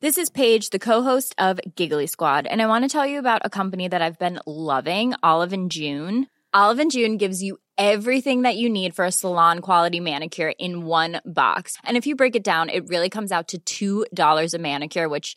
This 0.00 0.18
is 0.18 0.30
Paige, 0.30 0.70
the 0.70 0.78
co-host 0.78 1.34
of 1.38 1.58
Giggly 1.74 2.06
Squad, 2.06 2.46
and 2.46 2.60
I 2.60 2.66
want 2.66 2.84
to 2.84 2.88
tell 2.88 3.06
you 3.06 3.18
about 3.18 3.42
a 3.44 3.50
company 3.50 3.88
that 3.88 4.02
I've 4.02 4.18
been 4.18 4.40
loving, 4.46 5.14
Olive 5.22 5.52
and 5.52 5.70
June. 5.70 6.26
Olive 6.52 6.80
and 6.80 6.90
June 6.90 7.16
gives 7.16 7.42
you 7.42 7.58
everything 7.76 8.42
that 8.42 8.56
you 8.56 8.68
need 8.70 8.94
for 8.94 9.04
a 9.04 9.12
salon 9.12 9.60
quality 9.60 10.00
manicure 10.00 10.52
in 10.58 10.86
one 10.86 11.20
box. 11.24 11.76
And 11.84 11.96
if 11.96 12.06
you 12.06 12.16
break 12.16 12.36
it 12.36 12.44
down, 12.44 12.70
it 12.70 12.88
really 12.88 13.10
comes 13.10 13.32
out 13.32 13.54
to 13.66 14.06
$2 14.14 14.54
a 14.54 14.58
manicure, 14.58 15.08
which 15.08 15.36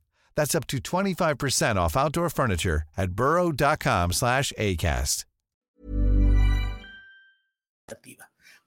That's 0.35 0.55
up 0.55 0.67
to 0.67 0.77
25% 0.77 1.75
off 1.77 1.95
outdoor 1.95 2.29
furniture 2.29 2.83
at 2.97 3.11
burrow.com 3.11 4.11
slash 4.11 4.51
ACAST. 4.57 5.25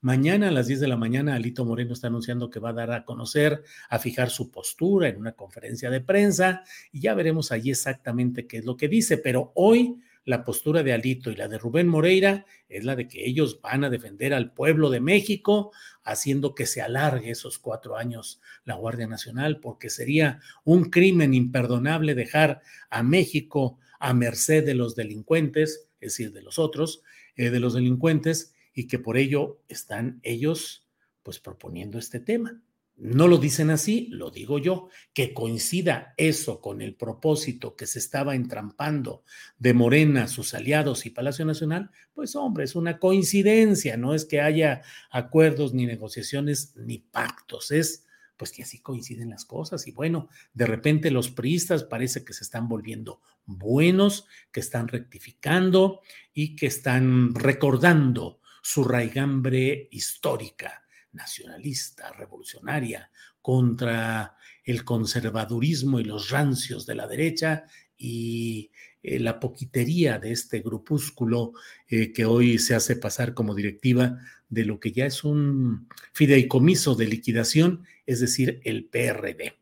Mañana 0.00 0.48
a 0.48 0.50
las 0.50 0.66
10 0.66 0.80
de 0.80 0.88
la 0.88 0.98
mañana, 0.98 1.34
Alito 1.34 1.64
Moreno 1.64 1.94
está 1.94 2.08
anunciando 2.08 2.50
que 2.50 2.60
va 2.60 2.70
a 2.70 2.72
dar 2.74 2.92
a 2.92 3.06
conocer, 3.06 3.64
a 3.88 3.98
fijar 3.98 4.28
su 4.28 4.50
postura 4.50 5.08
en 5.08 5.16
una 5.16 5.32
conferencia 5.32 5.88
de 5.88 6.02
prensa 6.02 6.62
y 6.92 7.00
ya 7.00 7.14
veremos 7.14 7.52
allí 7.52 7.70
exactamente 7.70 8.46
qué 8.46 8.58
es 8.58 8.66
lo 8.66 8.76
que 8.76 8.88
dice. 8.88 9.16
Pero 9.16 9.52
hoy 9.54 10.02
la 10.24 10.44
postura 10.44 10.82
de 10.82 10.92
Alito 10.92 11.30
y 11.30 11.36
la 11.36 11.48
de 11.48 11.58
Rubén 11.58 11.86
Moreira 11.86 12.46
es 12.68 12.84
la 12.84 12.96
de 12.96 13.08
que 13.08 13.26
ellos 13.26 13.60
van 13.60 13.84
a 13.84 13.90
defender 13.90 14.32
al 14.32 14.52
pueblo 14.52 14.90
de 14.90 15.00
México, 15.00 15.72
haciendo 16.02 16.54
que 16.54 16.66
se 16.66 16.80
alargue 16.80 17.30
esos 17.30 17.58
cuatro 17.58 17.96
años 17.96 18.40
la 18.64 18.74
Guardia 18.74 19.06
Nacional, 19.06 19.60
porque 19.60 19.90
sería 19.90 20.40
un 20.64 20.84
crimen 20.90 21.34
imperdonable 21.34 22.14
dejar 22.14 22.62
a 22.90 23.02
México 23.02 23.78
a 24.00 24.14
merced 24.14 24.64
de 24.64 24.74
los 24.74 24.94
delincuentes, 24.94 25.88
es 26.00 26.12
decir, 26.12 26.32
de 26.32 26.42
los 26.42 26.58
otros, 26.58 27.02
eh, 27.36 27.50
de 27.50 27.60
los 27.60 27.74
delincuentes, 27.74 28.54
y 28.74 28.86
que 28.86 28.98
por 28.98 29.16
ello 29.16 29.60
están 29.68 30.20
ellos 30.22 30.86
pues 31.22 31.38
proponiendo 31.38 31.98
este 31.98 32.20
tema. 32.20 32.60
No 32.96 33.26
lo 33.26 33.38
dicen 33.38 33.70
así, 33.70 34.08
lo 34.10 34.30
digo 34.30 34.58
yo, 34.58 34.88
que 35.12 35.34
coincida 35.34 36.14
eso 36.16 36.60
con 36.60 36.80
el 36.80 36.94
propósito 36.94 37.74
que 37.74 37.86
se 37.86 37.98
estaba 37.98 38.36
entrampando 38.36 39.24
de 39.58 39.74
Morena, 39.74 40.28
sus 40.28 40.54
aliados 40.54 41.04
y 41.04 41.10
Palacio 41.10 41.44
Nacional, 41.44 41.90
pues 42.12 42.36
hombre, 42.36 42.64
es 42.64 42.76
una 42.76 43.00
coincidencia, 43.00 43.96
no 43.96 44.14
es 44.14 44.24
que 44.24 44.40
haya 44.40 44.82
acuerdos 45.10 45.74
ni 45.74 45.86
negociaciones 45.86 46.72
ni 46.76 46.98
pactos, 46.98 47.72
es 47.72 48.04
pues 48.36 48.52
que 48.52 48.62
así 48.62 48.80
coinciden 48.80 49.30
las 49.30 49.44
cosas. 49.44 49.86
Y 49.86 49.92
bueno, 49.92 50.28
de 50.52 50.66
repente 50.66 51.10
los 51.10 51.30
priistas 51.30 51.84
parece 51.84 52.24
que 52.24 52.32
se 52.32 52.44
están 52.44 52.68
volviendo 52.68 53.20
buenos, 53.46 54.26
que 54.52 54.60
están 54.60 54.88
rectificando 54.88 56.00
y 56.32 56.56
que 56.56 56.66
están 56.66 57.34
recordando 57.34 58.40
su 58.62 58.84
raigambre 58.84 59.88
histórica, 59.90 60.83
nacionalista, 61.14 62.12
revolucionaria, 62.12 63.10
contra 63.40 64.36
el 64.64 64.84
conservadurismo 64.84 66.00
y 66.00 66.04
los 66.04 66.30
rancios 66.30 66.86
de 66.86 66.94
la 66.94 67.06
derecha 67.06 67.64
y 67.96 68.70
eh, 69.02 69.18
la 69.18 69.38
poquitería 69.38 70.18
de 70.18 70.32
este 70.32 70.60
grupúsculo 70.60 71.52
eh, 71.88 72.12
que 72.12 72.24
hoy 72.24 72.58
se 72.58 72.74
hace 72.74 72.96
pasar 72.96 73.34
como 73.34 73.54
directiva 73.54 74.18
de 74.48 74.64
lo 74.64 74.80
que 74.80 74.92
ya 74.92 75.06
es 75.06 75.24
un 75.24 75.88
fideicomiso 76.12 76.94
de 76.94 77.06
liquidación, 77.06 77.84
es 78.06 78.20
decir, 78.20 78.60
el 78.64 78.86
PRD. 78.86 79.58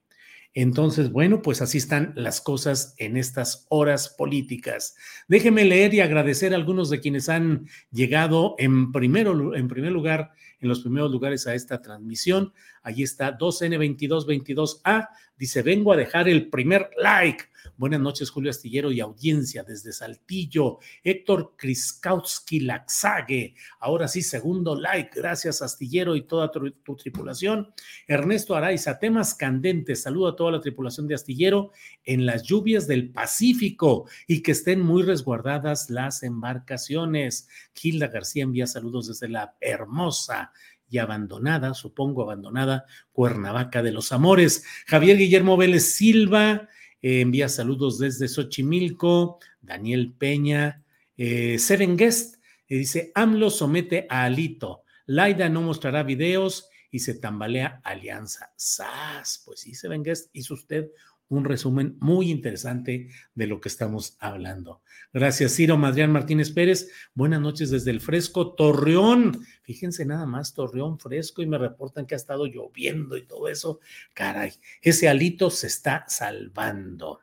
Entonces, 0.54 1.10
bueno, 1.10 1.40
pues 1.40 1.62
así 1.62 1.78
están 1.78 2.12
las 2.14 2.42
cosas 2.42 2.94
en 2.98 3.16
estas 3.16 3.66
horas 3.70 4.10
políticas. 4.10 4.94
Déjeme 5.26 5.64
leer 5.64 5.94
y 5.94 6.00
agradecer 6.00 6.52
a 6.52 6.56
algunos 6.56 6.90
de 6.90 7.00
quienes 7.00 7.30
han 7.30 7.68
llegado 7.90 8.54
en, 8.58 8.92
primero, 8.92 9.54
en 9.54 9.68
primer 9.68 9.92
lugar, 9.92 10.32
en 10.62 10.68
los 10.68 10.80
primeros 10.80 11.10
lugares 11.10 11.46
a 11.46 11.54
esta 11.54 11.82
transmisión. 11.82 12.52
Allí 12.82 13.02
está 13.02 13.36
2N2222A, 13.36 15.08
dice, 15.42 15.62
vengo 15.62 15.92
a 15.92 15.96
dejar 15.96 16.28
el 16.28 16.48
primer 16.50 16.90
like. 16.98 17.46
Buenas 17.76 17.98
noches, 17.98 18.30
Julio 18.30 18.50
Astillero 18.50 18.92
y 18.92 19.00
audiencia 19.00 19.64
desde 19.64 19.92
Saltillo. 19.92 20.78
Héctor 21.02 21.54
Kriskowski 21.56 22.60
Laxague. 22.60 23.56
Ahora 23.80 24.06
sí, 24.06 24.22
segundo 24.22 24.76
like. 24.76 25.10
Gracias, 25.12 25.60
Astillero 25.60 26.14
y 26.14 26.22
toda 26.28 26.52
tu, 26.52 26.94
tripulación. 26.94 27.74
Ernesto 28.06 28.54
Araiza, 28.54 29.00
temas 29.00 29.34
candentes. 29.34 30.02
Saludo 30.02 30.28
a 30.28 30.36
toda 30.36 30.52
la 30.52 30.60
tripulación 30.60 31.08
de 31.08 31.16
Astillero 31.16 31.72
en 32.04 32.24
las 32.24 32.44
lluvias 32.44 32.86
del 32.86 33.10
Pacífico 33.10 34.08
y 34.28 34.42
que 34.42 34.52
estén 34.52 34.80
muy 34.80 35.02
resguardadas 35.02 35.90
las 35.90 36.22
embarcaciones. 36.22 37.48
Gilda 37.74 38.06
García 38.06 38.44
envía 38.44 38.68
saludos 38.68 39.08
desde 39.08 39.28
la 39.28 39.56
hermosa 39.60 40.52
y 40.92 40.98
abandonada, 40.98 41.72
supongo 41.72 42.22
abandonada, 42.22 42.84
Cuernavaca 43.12 43.82
de 43.82 43.92
los 43.92 44.12
Amores. 44.12 44.62
Javier 44.86 45.16
Guillermo 45.16 45.56
Vélez 45.56 45.94
Silva 45.94 46.68
eh, 47.00 47.22
envía 47.22 47.48
saludos 47.48 47.98
desde 47.98 48.28
Xochimilco, 48.28 49.38
Daniel 49.62 50.12
Peña, 50.12 50.84
eh, 51.16 51.58
Seven 51.58 51.96
Guest, 51.96 52.36
eh, 52.68 52.76
dice, 52.76 53.10
AMLO 53.14 53.48
somete 53.48 54.06
a 54.10 54.24
Alito, 54.24 54.82
Laida 55.06 55.48
no 55.48 55.62
mostrará 55.62 56.02
videos 56.02 56.68
y 56.90 56.98
se 56.98 57.14
tambalea 57.14 57.80
Alianza. 57.84 58.52
¡Sas! 58.54 59.42
Pues 59.46 59.60
sí, 59.60 59.74
Seven 59.74 60.02
Guest 60.02 60.28
hizo 60.34 60.52
usted 60.52 60.90
un 61.28 61.44
resumen 61.44 61.96
muy 62.00 62.30
interesante 62.30 63.08
de 63.34 63.46
lo 63.46 63.60
que 63.60 63.68
estamos 63.68 64.16
hablando. 64.20 64.82
Gracias, 65.12 65.54
Ciro 65.54 65.78
Madrián 65.78 66.12
Martínez 66.12 66.50
Pérez. 66.50 66.90
Buenas 67.14 67.40
noches 67.40 67.70
desde 67.70 67.90
el 67.90 68.00
fresco 68.00 68.54
Torreón. 68.54 69.44
Fíjense 69.62 70.04
nada 70.04 70.26
más, 70.26 70.52
Torreón 70.52 70.98
fresco 70.98 71.40
y 71.40 71.46
me 71.46 71.58
reportan 71.58 72.06
que 72.06 72.14
ha 72.14 72.16
estado 72.16 72.46
lloviendo 72.46 73.16
y 73.16 73.26
todo 73.26 73.48
eso. 73.48 73.80
Caray, 74.12 74.52
ese 74.82 75.08
alito 75.08 75.50
se 75.50 75.68
está 75.68 76.04
salvando. 76.06 77.20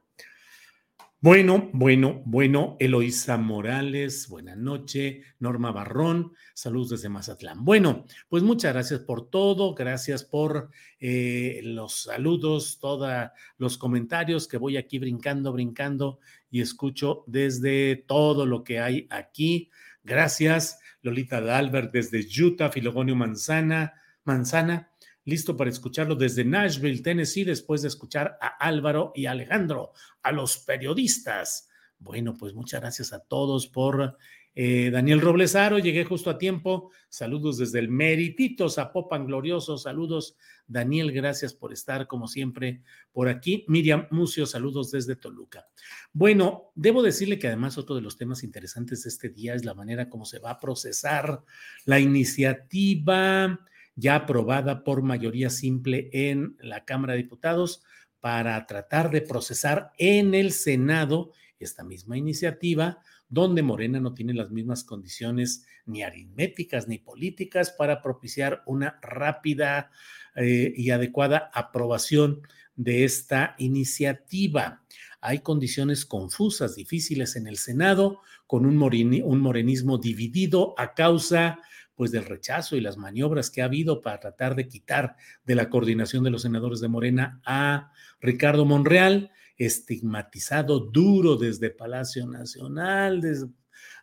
Bueno, 1.21 1.69
bueno, 1.73 2.21
bueno, 2.23 2.77
Eloísa 2.79 3.37
Morales, 3.37 4.29
buena 4.29 4.55
noche, 4.55 5.23
Norma 5.39 5.73
Barrón, 5.73 6.31
saludos 6.53 6.91
desde 6.91 7.09
Mazatlán. 7.09 7.65
Bueno, 7.65 8.05
pues 8.29 8.41
muchas 8.41 8.71
gracias 8.71 9.01
por 9.01 9.29
todo, 9.29 9.73
gracias 9.73 10.23
por 10.23 10.69
eh, 10.97 11.59
los 11.61 12.03
saludos, 12.03 12.79
todos 12.79 13.31
los 13.57 13.77
comentarios 13.77 14.47
que 14.47 14.55
voy 14.55 14.77
aquí 14.77 14.97
brincando, 14.97 15.51
brincando 15.51 16.19
y 16.49 16.61
escucho 16.61 17.25
desde 17.27 17.97
todo 17.97 18.45
lo 18.45 18.63
que 18.63 18.79
hay 18.79 19.05
aquí. 19.09 19.69
Gracias, 20.05 20.79
Lolita 21.01 21.41
Dalbert 21.41 21.91
desde 21.91 22.25
Utah, 22.41 22.71
Filogonio 22.71 23.17
Manzana, 23.17 23.93
Manzana, 24.23 24.88
listo 25.29 25.55
para 25.55 25.69
escucharlo 25.69 26.15
desde 26.15 26.43
Nashville, 26.43 27.01
Tennessee, 27.01 27.43
después 27.43 27.81
de 27.81 27.87
escuchar 27.87 28.37
a 28.41 28.47
Álvaro 28.47 29.11
y 29.15 29.27
Alejandro, 29.27 29.93
a 30.23 30.31
los 30.31 30.57
periodistas. 30.57 31.69
Bueno, 31.99 32.35
pues 32.37 32.53
muchas 32.53 32.81
gracias 32.81 33.13
a 33.13 33.19
todos 33.19 33.67
por 33.67 34.17
eh, 34.55 34.89
Daniel 34.91 35.21
Roblesaro, 35.21 35.79
llegué 35.79 36.03
justo 36.03 36.29
a 36.29 36.37
tiempo. 36.37 36.91
Saludos 37.07 37.57
desde 37.57 37.79
el 37.79 37.89
Meritito 37.89 38.69
Zapopan 38.69 39.25
Glorioso. 39.25 39.77
Saludos, 39.77 40.35
Daniel, 40.67 41.11
gracias 41.11 41.53
por 41.53 41.71
estar 41.71 42.07
como 42.07 42.27
siempre 42.27 42.81
por 43.11 43.29
aquí. 43.29 43.63
Miriam 43.67 44.07
Mucio, 44.11 44.45
saludos 44.45 44.91
desde 44.91 45.15
Toluca. 45.15 45.67
Bueno, 46.11 46.71
debo 46.75 47.01
decirle 47.01 47.39
que 47.39 47.47
además 47.47 47.77
otro 47.77 47.95
de 47.95 48.01
los 48.01 48.17
temas 48.17 48.43
interesantes 48.43 49.03
de 49.03 49.09
este 49.09 49.29
día 49.29 49.53
es 49.53 49.65
la 49.65 49.75
manera 49.75 50.09
como 50.09 50.25
se 50.25 50.39
va 50.39 50.51
a 50.51 50.59
procesar 50.59 51.43
la 51.85 51.99
iniciativa 51.99 53.59
ya 53.99 54.15
aprobada 54.15 54.83
por 54.83 55.01
mayoría 55.01 55.49
simple 55.49 56.09
en 56.13 56.55
la 56.61 56.85
Cámara 56.85 57.13
de 57.13 57.23
Diputados 57.23 57.83
para 58.19 58.65
tratar 58.65 59.11
de 59.11 59.21
procesar 59.21 59.91
en 59.97 60.33
el 60.33 60.51
Senado 60.51 61.31
esta 61.59 61.83
misma 61.83 62.17
iniciativa, 62.17 62.99
donde 63.27 63.61
Morena 63.61 63.99
no 63.99 64.13
tiene 64.13 64.33
las 64.33 64.49
mismas 64.49 64.83
condiciones 64.83 65.65
ni 65.85 66.03
aritméticas 66.03 66.87
ni 66.87 66.97
políticas 66.97 67.71
para 67.71 68.01
propiciar 68.01 68.63
una 68.65 68.99
rápida 69.01 69.91
eh, 70.35 70.73
y 70.75 70.91
adecuada 70.91 71.51
aprobación 71.53 72.41
de 72.75 73.03
esta 73.03 73.55
iniciativa. 73.57 74.83
hay 75.21 75.39
condiciones 75.39 76.05
confusas, 76.05 76.75
difíciles 76.75 77.35
en 77.35 77.47
el 77.47 77.57
Senado, 77.57 78.21
con 78.47 78.65
un, 78.65 78.81
un 78.81 79.39
morenismo 79.41 79.97
dividido 79.97 80.73
a 80.77 80.93
causa 80.93 81.59
pues 81.99 82.13
del 82.13 82.23
rechazo 82.23 82.77
y 82.77 82.79
las 82.79 82.95
maniobras 82.95 83.49
que 83.49 83.61
ha 83.61 83.65
habido 83.65 83.99
para 83.99 84.21
tratar 84.21 84.55
de 84.55 84.69
quitar 84.69 85.17
de 85.43 85.53
la 85.53 85.69
coordinación 85.69 86.23
de 86.23 86.29
los 86.29 86.43
senadores 86.43 86.79
de 86.79 86.87
Morena 86.87 87.41
a 87.43 87.91
Ricardo 88.21 88.63
Monreal, 88.63 89.31
estigmatizado 89.57 90.79
duro 90.79 91.35
desde 91.35 91.71
Palacio 91.71 92.25
Nacional, 92.25 93.19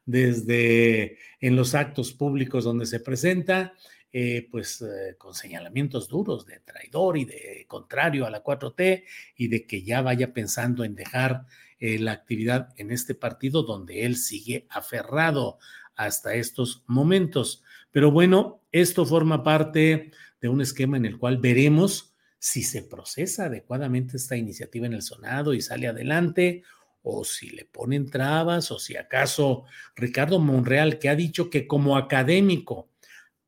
desde, 0.05 1.17
en 1.41 1.57
los 1.57 1.75
actos 1.75 2.13
públicos 2.13 2.65
donde 2.65 2.85
se 2.85 3.01
presenta, 3.01 3.73
eh, 4.13 4.47
pues 4.51 4.83
eh, 4.83 5.17
con 5.17 5.33
señalamientos 5.33 6.07
duros 6.07 6.45
de 6.45 6.61
traidor 6.61 7.17
y 7.17 7.25
de 7.25 7.65
contrario 7.67 8.27
a 8.27 8.31
la 8.31 8.45
4T 8.45 9.05
y 9.37 9.49
de 9.49 9.67
que 9.67 9.83
ya 9.83 10.03
vaya 10.03 10.35
pensando 10.35 10.85
en 10.85 10.97
dejar 10.97 11.47
eh, 11.79 11.99
la 11.99 12.13
actividad 12.13 12.75
en 12.77 12.91
este 12.91 13.15
partido 13.15 13.63
donde 13.63 14.05
él 14.05 14.17
sigue 14.17 14.67
aferrado 14.69 15.57
hasta 15.95 16.35
estos 16.35 16.85
momentos. 16.87 17.63
Pero 17.97 18.11
bueno, 18.11 18.61
esto 18.73 19.07
forma 19.07 19.43
parte 19.43 20.11
de 20.39 20.49
un 20.51 20.61
esquema 20.61 20.99
en 20.99 21.07
el 21.07 21.17
cual 21.17 21.39
veremos 21.39 22.15
si 22.39 22.63
se 22.63 22.83
procesa 22.83 23.47
adecuadamente 23.47 24.19
esta 24.19 24.37
iniciativa 24.37 24.85
en 24.85 24.93
el 24.93 25.01
Senado 25.01 25.55
y 25.55 25.63
sale 25.63 25.89
adelante, 25.89 26.63
o 27.01 27.25
si 27.25 27.49
le 27.49 27.65
ponen 27.65 28.11
trabas, 28.11 28.71
o 28.71 28.79
si 28.79 28.99
acaso 28.99 29.65
Ricardo 29.95 30.39
Monreal, 30.39 30.99
que 30.99 31.09
ha 31.09 31.17
dicho 31.17 31.49
que 31.49 31.67
como 31.67 31.97
académico, 31.97 32.91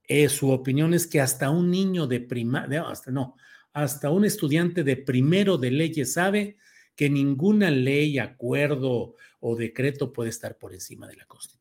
eh, 0.05 0.31
su 0.31 0.51
opinión 0.51 0.95
es 0.95 1.07
que 1.07 1.21
hasta 1.21 1.51
un 1.51 1.71
niño 1.71 2.07
de 2.07 2.21
primaria, 2.21 2.89
hasta 2.89 3.11
no, 3.11 3.37
hasta 3.75 4.09
un 4.09 4.25
estudiante 4.25 4.83
de 4.83 4.97
primero 4.97 5.59
de 5.59 5.73
leyes 5.73 6.15
sabe 6.15 6.57
que 6.97 7.11
ninguna 7.11 7.71
ley, 7.71 8.19
acuerdo 8.19 9.15
o 9.41 9.57
decreto 9.57 10.11
puede 10.11 10.31
estar 10.31 10.57
por 10.57 10.73
encima 10.73 11.07
de 11.07 11.17
la 11.17 11.27
Constitución. 11.27 11.58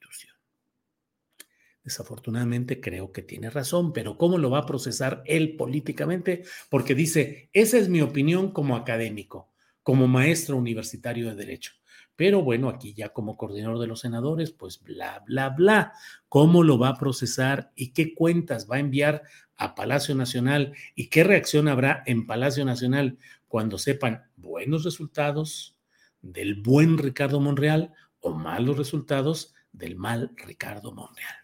Desafortunadamente 1.88 2.82
creo 2.82 3.13
que 3.13 3.21
tiene 3.21 3.50
razón, 3.50 3.93
pero 3.93 4.17
¿cómo 4.17 4.38
lo 4.38 4.50
va 4.50 4.60
a 4.60 4.65
procesar 4.65 5.23
él 5.26 5.56
políticamente? 5.56 6.43
Porque 6.69 6.93
dice, 6.93 7.50
esa 7.54 7.78
es 7.78 7.88
mi 7.88 8.02
opinión 8.02 8.52
como 8.52 8.76
académico, 8.76 9.54
como 9.84 10.06
maestro 10.06 10.58
universitario 10.58 11.30
de 11.30 11.36
derecho. 11.36 11.71
Pero 12.17 12.41
bueno, 12.41 12.67
aquí 12.67 12.93
ya 12.93 13.13
como 13.13 13.38
coordinador 13.38 13.80
de 13.80 13.88
los 13.88 14.02
senadores, 14.02 14.52
pues 14.52 14.84
bla, 14.84 15.23
bla, 15.26 15.52
bla. 15.52 15.93
¿Cómo 16.28 16.62
lo 16.62 16.78
va 16.78 16.89
a 16.89 16.97
procesar 16.97 17.71
y 17.73 17.93
qué 17.93 18.13
cuentas 18.13 18.69
va 18.69 18.76
a 18.76 18.80
enviar 18.80 19.23
a 19.56 19.73
Palacio 19.73 20.13
Nacional 20.13 20.73
y 20.93 21.08
qué 21.08 21.23
reacción 21.23 21.69
habrá 21.69 22.04
en 22.06 22.28
Palacio 22.28 22.65
Nacional 22.65 23.17
cuando 23.47 23.78
sepan 23.78 24.26
buenos 24.36 24.84
resultados 24.84 25.78
del 26.21 26.56
buen 26.56 26.97
Ricardo 26.97 27.39
Monreal 27.39 27.93
o 28.19 28.34
malos 28.34 28.78
resultados 28.78 29.54
del 29.71 29.95
mal 29.95 30.34
Ricardo 30.36 30.91
Monreal? 30.91 31.38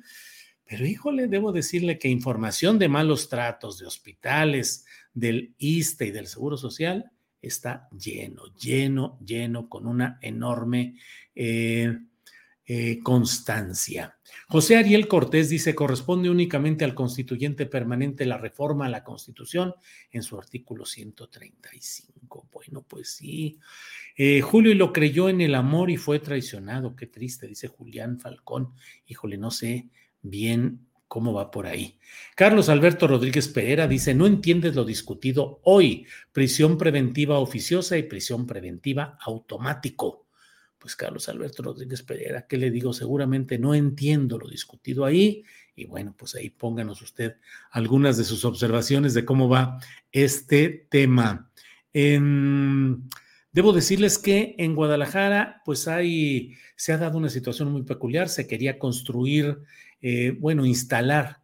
Pero 0.64 0.87
híjole, 0.87 1.27
debo 1.27 1.53
decirle 1.53 1.99
que 1.99 2.09
información 2.09 2.79
de 2.79 2.88
malos 2.88 3.29
tratos 3.29 3.79
de 3.79 3.87
hospitales, 3.87 4.87
del 5.12 5.55
ISTE 5.59 6.07
y 6.07 6.12
del 6.12 6.29
Seguro 6.29 6.57
Social 6.57 7.11
está 7.42 7.88
lleno, 7.90 8.44
lleno, 8.55 9.18
lleno, 9.25 9.68
con 9.68 9.87
una 9.87 10.18
enorme 10.23 10.96
eh, 11.35 11.99
eh, 12.73 13.01
constancia. 13.03 14.17
José 14.47 14.77
Ariel 14.77 15.09
Cortés 15.09 15.49
dice, 15.49 15.75
corresponde 15.75 16.31
únicamente 16.31 16.85
al 16.85 16.95
constituyente 16.95 17.67
permanente 17.67 18.25
la 18.25 18.39
reforma 18.39 18.87
a 18.87 18.89
la 18.89 19.03
Constitución 19.03 19.75
en 20.13 20.23
su 20.23 20.39
artículo 20.39 20.87
135. 20.87 22.49
Bueno, 22.53 22.85
pues 22.87 23.15
sí. 23.15 23.59
Eh, 24.17 24.41
Julio 24.41 24.73
lo 24.77 24.93
creyó 24.93 25.29
en 25.29 25.41
el 25.41 25.57
amor 25.57 25.91
y 25.91 25.97
fue 25.97 26.21
traicionado. 26.21 26.95
Qué 26.95 27.09
triste, 27.09 27.49
dice 27.49 27.67
Julián 27.67 28.21
Falcón. 28.21 28.73
Híjole, 29.05 29.37
no 29.37 29.51
sé 29.51 29.89
bien 30.23 30.87
cómo 31.09 31.33
va 31.33 31.51
por 31.51 31.67
ahí. 31.67 31.99
Carlos 32.37 32.69
Alberto 32.69 33.09
Rodríguez 33.09 33.49
Pereira 33.49 33.89
dice, 33.89 34.15
no 34.15 34.29
entiendes 34.29 34.77
lo 34.77 34.85
discutido 34.85 35.59
hoy, 35.65 36.07
prisión 36.31 36.79
preventiva 36.79 37.41
oficiosa 37.41 37.99
y 37.99 38.05
prisión 38.05 38.47
preventiva 38.47 39.19
automático 39.21 40.30
pues 40.81 40.97
Carlos 40.97 41.29
Alberto 41.29 41.62
Rodríguez 41.62 42.03
Pereira, 42.03 42.47
¿qué 42.49 42.57
le 42.57 42.71
digo? 42.71 42.95
Seguramente 42.95 43.59
no 43.59 43.75
entiendo 43.75 44.38
lo 44.38 44.49
discutido 44.49 45.05
ahí. 45.05 45.45
Y 45.77 45.85
bueno, 45.85 46.14
pues 46.16 46.35
ahí 46.35 46.49
pónganos 46.49 47.03
usted 47.03 47.37
algunas 47.71 48.16
de 48.16 48.25
sus 48.25 48.45
observaciones 48.45 49.12
de 49.12 49.25
cómo 49.25 49.49
va 49.49 49.79
este 50.11 50.87
tema. 50.90 51.51
debo 51.93 53.73
decirles 53.73 54.19
que 54.19 54.55
en 54.59 54.75
Guadalajara, 54.75 55.61
pues 55.64 55.87
hay, 55.87 56.57
se 56.77 56.93
ha 56.93 56.99
dado 56.99 57.19
una 57.19 57.29
situación 57.29 57.71
muy 57.71 57.83
peculiar. 57.83 58.31
Se 58.31 58.47
quería 58.47 58.79
construir, 58.79 59.59
eh, 60.01 60.35
bueno, 60.38 60.64
instalar 60.64 61.43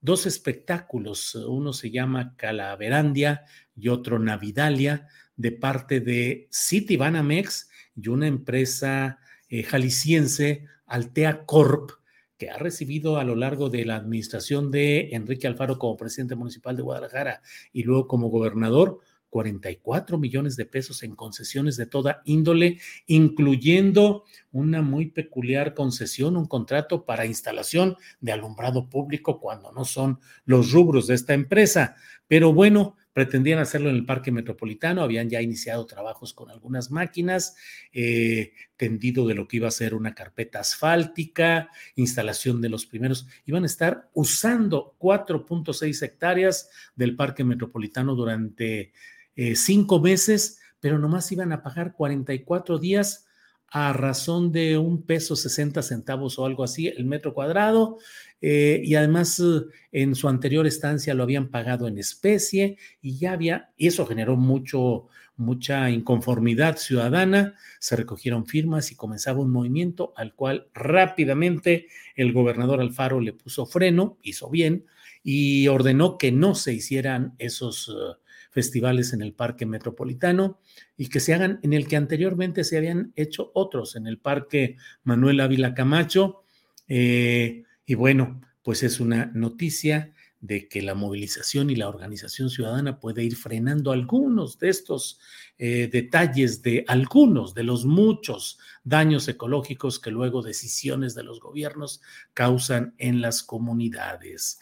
dos 0.00 0.26
espectáculos. 0.26 1.34
Uno 1.34 1.74
se 1.74 1.90
llama 1.90 2.34
Calaverandia 2.36 3.44
y 3.74 3.88
otro 3.88 4.18
Navidalia 4.18 5.08
de 5.36 5.52
parte 5.52 6.00
de 6.00 6.48
City 6.50 6.96
Banamex 6.96 7.68
y 7.94 8.08
una 8.08 8.26
empresa 8.26 9.18
eh, 9.48 9.62
jalisciense, 9.62 10.64
Altea 10.86 11.44
Corp, 11.44 11.90
que 12.38 12.50
ha 12.50 12.58
recibido 12.58 13.18
a 13.18 13.24
lo 13.24 13.34
largo 13.34 13.70
de 13.70 13.84
la 13.84 13.96
administración 13.96 14.70
de 14.70 15.10
Enrique 15.12 15.46
Alfaro 15.46 15.78
como 15.78 15.96
presidente 15.96 16.34
municipal 16.34 16.76
de 16.76 16.82
Guadalajara 16.82 17.40
y 17.72 17.82
luego 17.82 18.06
como 18.06 18.28
gobernador, 18.28 19.00
44 19.30 20.18
millones 20.18 20.56
de 20.56 20.66
pesos 20.66 21.02
en 21.02 21.14
concesiones 21.14 21.76
de 21.76 21.86
toda 21.86 22.22
índole, 22.24 22.78
incluyendo 23.06 24.24
una 24.52 24.82
muy 24.82 25.10
peculiar 25.10 25.74
concesión, 25.74 26.36
un 26.36 26.46
contrato 26.46 27.04
para 27.04 27.26
instalación 27.26 27.96
de 28.20 28.32
alumbrado 28.32 28.88
público 28.88 29.40
cuando 29.40 29.72
no 29.72 29.84
son 29.84 30.20
los 30.44 30.72
rubros 30.72 31.06
de 31.06 31.14
esta 31.14 31.34
empresa. 31.34 31.96
Pero 32.28 32.52
bueno, 32.52 32.96
pretendían 33.12 33.58
hacerlo 33.60 33.88
en 33.88 33.96
el 33.96 34.04
Parque 34.04 34.30
Metropolitano, 34.30 35.02
habían 35.02 35.30
ya 35.30 35.40
iniciado 35.40 35.86
trabajos 35.86 36.34
con 36.34 36.50
algunas 36.50 36.90
máquinas, 36.90 37.56
eh, 37.92 38.52
tendido 38.76 39.26
de 39.26 39.34
lo 39.34 39.48
que 39.48 39.56
iba 39.56 39.68
a 39.68 39.70
ser 39.70 39.94
una 39.94 40.14
carpeta 40.14 40.60
asfáltica, 40.60 41.70
instalación 41.94 42.60
de 42.60 42.68
los 42.68 42.84
primeros, 42.84 43.26
iban 43.46 43.62
a 43.62 43.66
estar 43.66 44.10
usando 44.12 44.96
4.6 44.98 46.02
hectáreas 46.02 46.68
del 46.94 47.16
Parque 47.16 47.42
Metropolitano 47.42 48.14
durante 48.14 48.92
eh, 49.34 49.56
cinco 49.56 50.00
meses, 50.00 50.60
pero 50.78 50.98
nomás 50.98 51.32
iban 51.32 51.52
a 51.52 51.62
pagar 51.62 51.94
44 51.94 52.78
días 52.78 53.25
a 53.68 53.92
razón 53.92 54.52
de 54.52 54.78
un 54.78 55.02
peso 55.02 55.36
60 55.36 55.82
centavos 55.82 56.38
o 56.38 56.46
algo 56.46 56.64
así 56.64 56.88
el 56.88 57.04
metro 57.04 57.34
cuadrado. 57.34 57.98
Eh, 58.40 58.82
y 58.84 58.94
además 58.94 59.40
eh, 59.40 59.62
en 59.92 60.14
su 60.14 60.28
anterior 60.28 60.66
estancia 60.66 61.14
lo 61.14 61.22
habían 61.22 61.48
pagado 61.48 61.88
en 61.88 61.98
especie 61.98 62.76
y 63.00 63.18
ya 63.18 63.32
había, 63.32 63.70
y 63.76 63.86
eso 63.86 64.06
generó 64.06 64.36
mucho, 64.36 65.08
mucha 65.36 65.90
inconformidad 65.90 66.76
ciudadana, 66.76 67.54
se 67.80 67.96
recogieron 67.96 68.46
firmas 68.46 68.92
y 68.92 68.94
comenzaba 68.94 69.40
un 69.40 69.50
movimiento 69.50 70.12
al 70.16 70.34
cual 70.34 70.68
rápidamente 70.74 71.86
el 72.14 72.32
gobernador 72.32 72.80
Alfaro 72.80 73.20
le 73.20 73.32
puso 73.32 73.66
freno, 73.66 74.18
hizo 74.22 74.50
bien, 74.50 74.84
y 75.22 75.66
ordenó 75.68 76.18
que 76.18 76.30
no 76.30 76.54
se 76.54 76.72
hicieran 76.72 77.34
esos 77.38 77.88
eh, 77.88 78.16
festivales 78.56 79.12
en 79.12 79.20
el 79.20 79.34
Parque 79.34 79.66
Metropolitano 79.66 80.58
y 80.96 81.08
que 81.10 81.20
se 81.20 81.34
hagan 81.34 81.60
en 81.62 81.74
el 81.74 81.86
que 81.86 81.96
anteriormente 81.96 82.64
se 82.64 82.78
habían 82.78 83.12
hecho 83.14 83.50
otros, 83.52 83.96
en 83.96 84.06
el 84.06 84.16
Parque 84.16 84.78
Manuel 85.04 85.40
Ávila 85.40 85.74
Camacho. 85.74 86.42
Eh, 86.88 87.64
y 87.84 87.94
bueno, 87.96 88.40
pues 88.62 88.82
es 88.82 88.98
una 88.98 89.26
noticia 89.34 90.14
de 90.40 90.68
que 90.68 90.80
la 90.80 90.94
movilización 90.94 91.68
y 91.68 91.76
la 91.76 91.86
organización 91.86 92.48
ciudadana 92.48 92.98
puede 92.98 93.24
ir 93.24 93.36
frenando 93.36 93.92
algunos 93.92 94.58
de 94.58 94.70
estos 94.70 95.20
eh, 95.58 95.90
detalles 95.92 96.62
de 96.62 96.86
algunos 96.88 97.52
de 97.52 97.62
los 97.62 97.84
muchos 97.84 98.58
daños 98.84 99.28
ecológicos 99.28 100.00
que 100.00 100.10
luego 100.10 100.40
decisiones 100.40 101.14
de 101.14 101.24
los 101.24 101.40
gobiernos 101.40 102.00
causan 102.32 102.94
en 102.96 103.20
las 103.20 103.42
comunidades. 103.42 104.60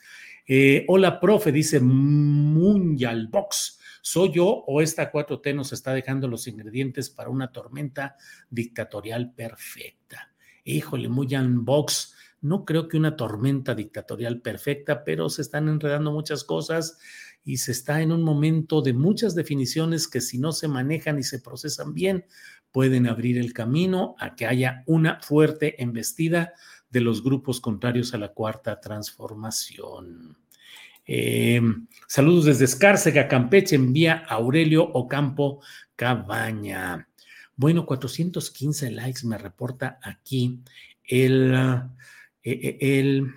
Eh, 0.48 0.85
hola, 0.88 1.20
profe, 1.20 1.52
dice 1.52 1.78
Mundial. 1.78 3.28
¿Soy 4.07 4.33
yo 4.33 4.47
o 4.67 4.83
esta 4.83 5.11
4T 5.11 5.55
nos 5.55 5.73
está 5.73 5.95
dejando 5.95 6.29
los 6.29 6.47
ingredientes 6.47 7.09
para 7.09 7.31
una 7.31 7.51
tormenta 7.53 8.17
dictatorial 8.51 9.33
perfecta? 9.33 10.31
Híjole, 10.62 11.09
Mundial 11.09 11.49
Box 11.61 12.14
no 12.43 12.67
creo 12.67 12.87
que 12.87 12.99
una 12.99 13.17
tormenta 13.17 13.75
dictatorial 13.75 14.43
perfecta, 14.43 15.05
pero 15.05 15.31
se 15.31 15.40
están 15.40 15.69
enredando 15.69 16.12
muchas 16.12 16.45
cosas 16.45 16.99
y 17.45 17.57
se 17.57 17.73
está 17.73 18.03
en 18.03 18.12
un 18.12 18.23
momento 18.23 18.83
de 18.83 18.93
muchas 18.93 19.35
definiciones 19.35 20.07
que 20.07 20.21
si 20.21 20.37
no 20.37 20.53
se 20.53 20.69
manejan 20.69 21.19
y 21.19 21.23
se 21.23 21.38
procesan 21.38 21.95
bien, 21.95 22.27
pueden 22.73 23.07
abrir 23.07 23.38
el 23.38 23.55
camino 23.55 24.17
a 24.19 24.37
que 24.37 24.47
haya 24.47 24.85
una 24.85 25.19
fuerte 25.23 25.83
embestida 25.83 26.53
de 26.90 27.01
los 27.01 27.25
grupos 27.25 27.59
contrarios 27.59 28.12
a 28.12 28.19
la 28.19 28.35
cuarta 28.35 28.79
transformación. 28.83 30.43
Eh, 31.07 31.61
saludos 32.07 32.47
desde 32.47 32.64
Escárcega, 32.64 33.29
Campeche, 33.29 33.77
envía 33.77 34.25
Aurelio 34.29 34.85
Ocampo 34.85 35.61
Cabaña. 35.97 37.09
Bueno, 37.57 37.87
415 37.87 38.90
likes 38.90 39.27
me 39.27 39.38
reporta 39.38 39.99
aquí 40.03 40.61
el 41.05 41.55
e, 42.43 42.79
e, 42.81 43.01
el, 43.01 43.33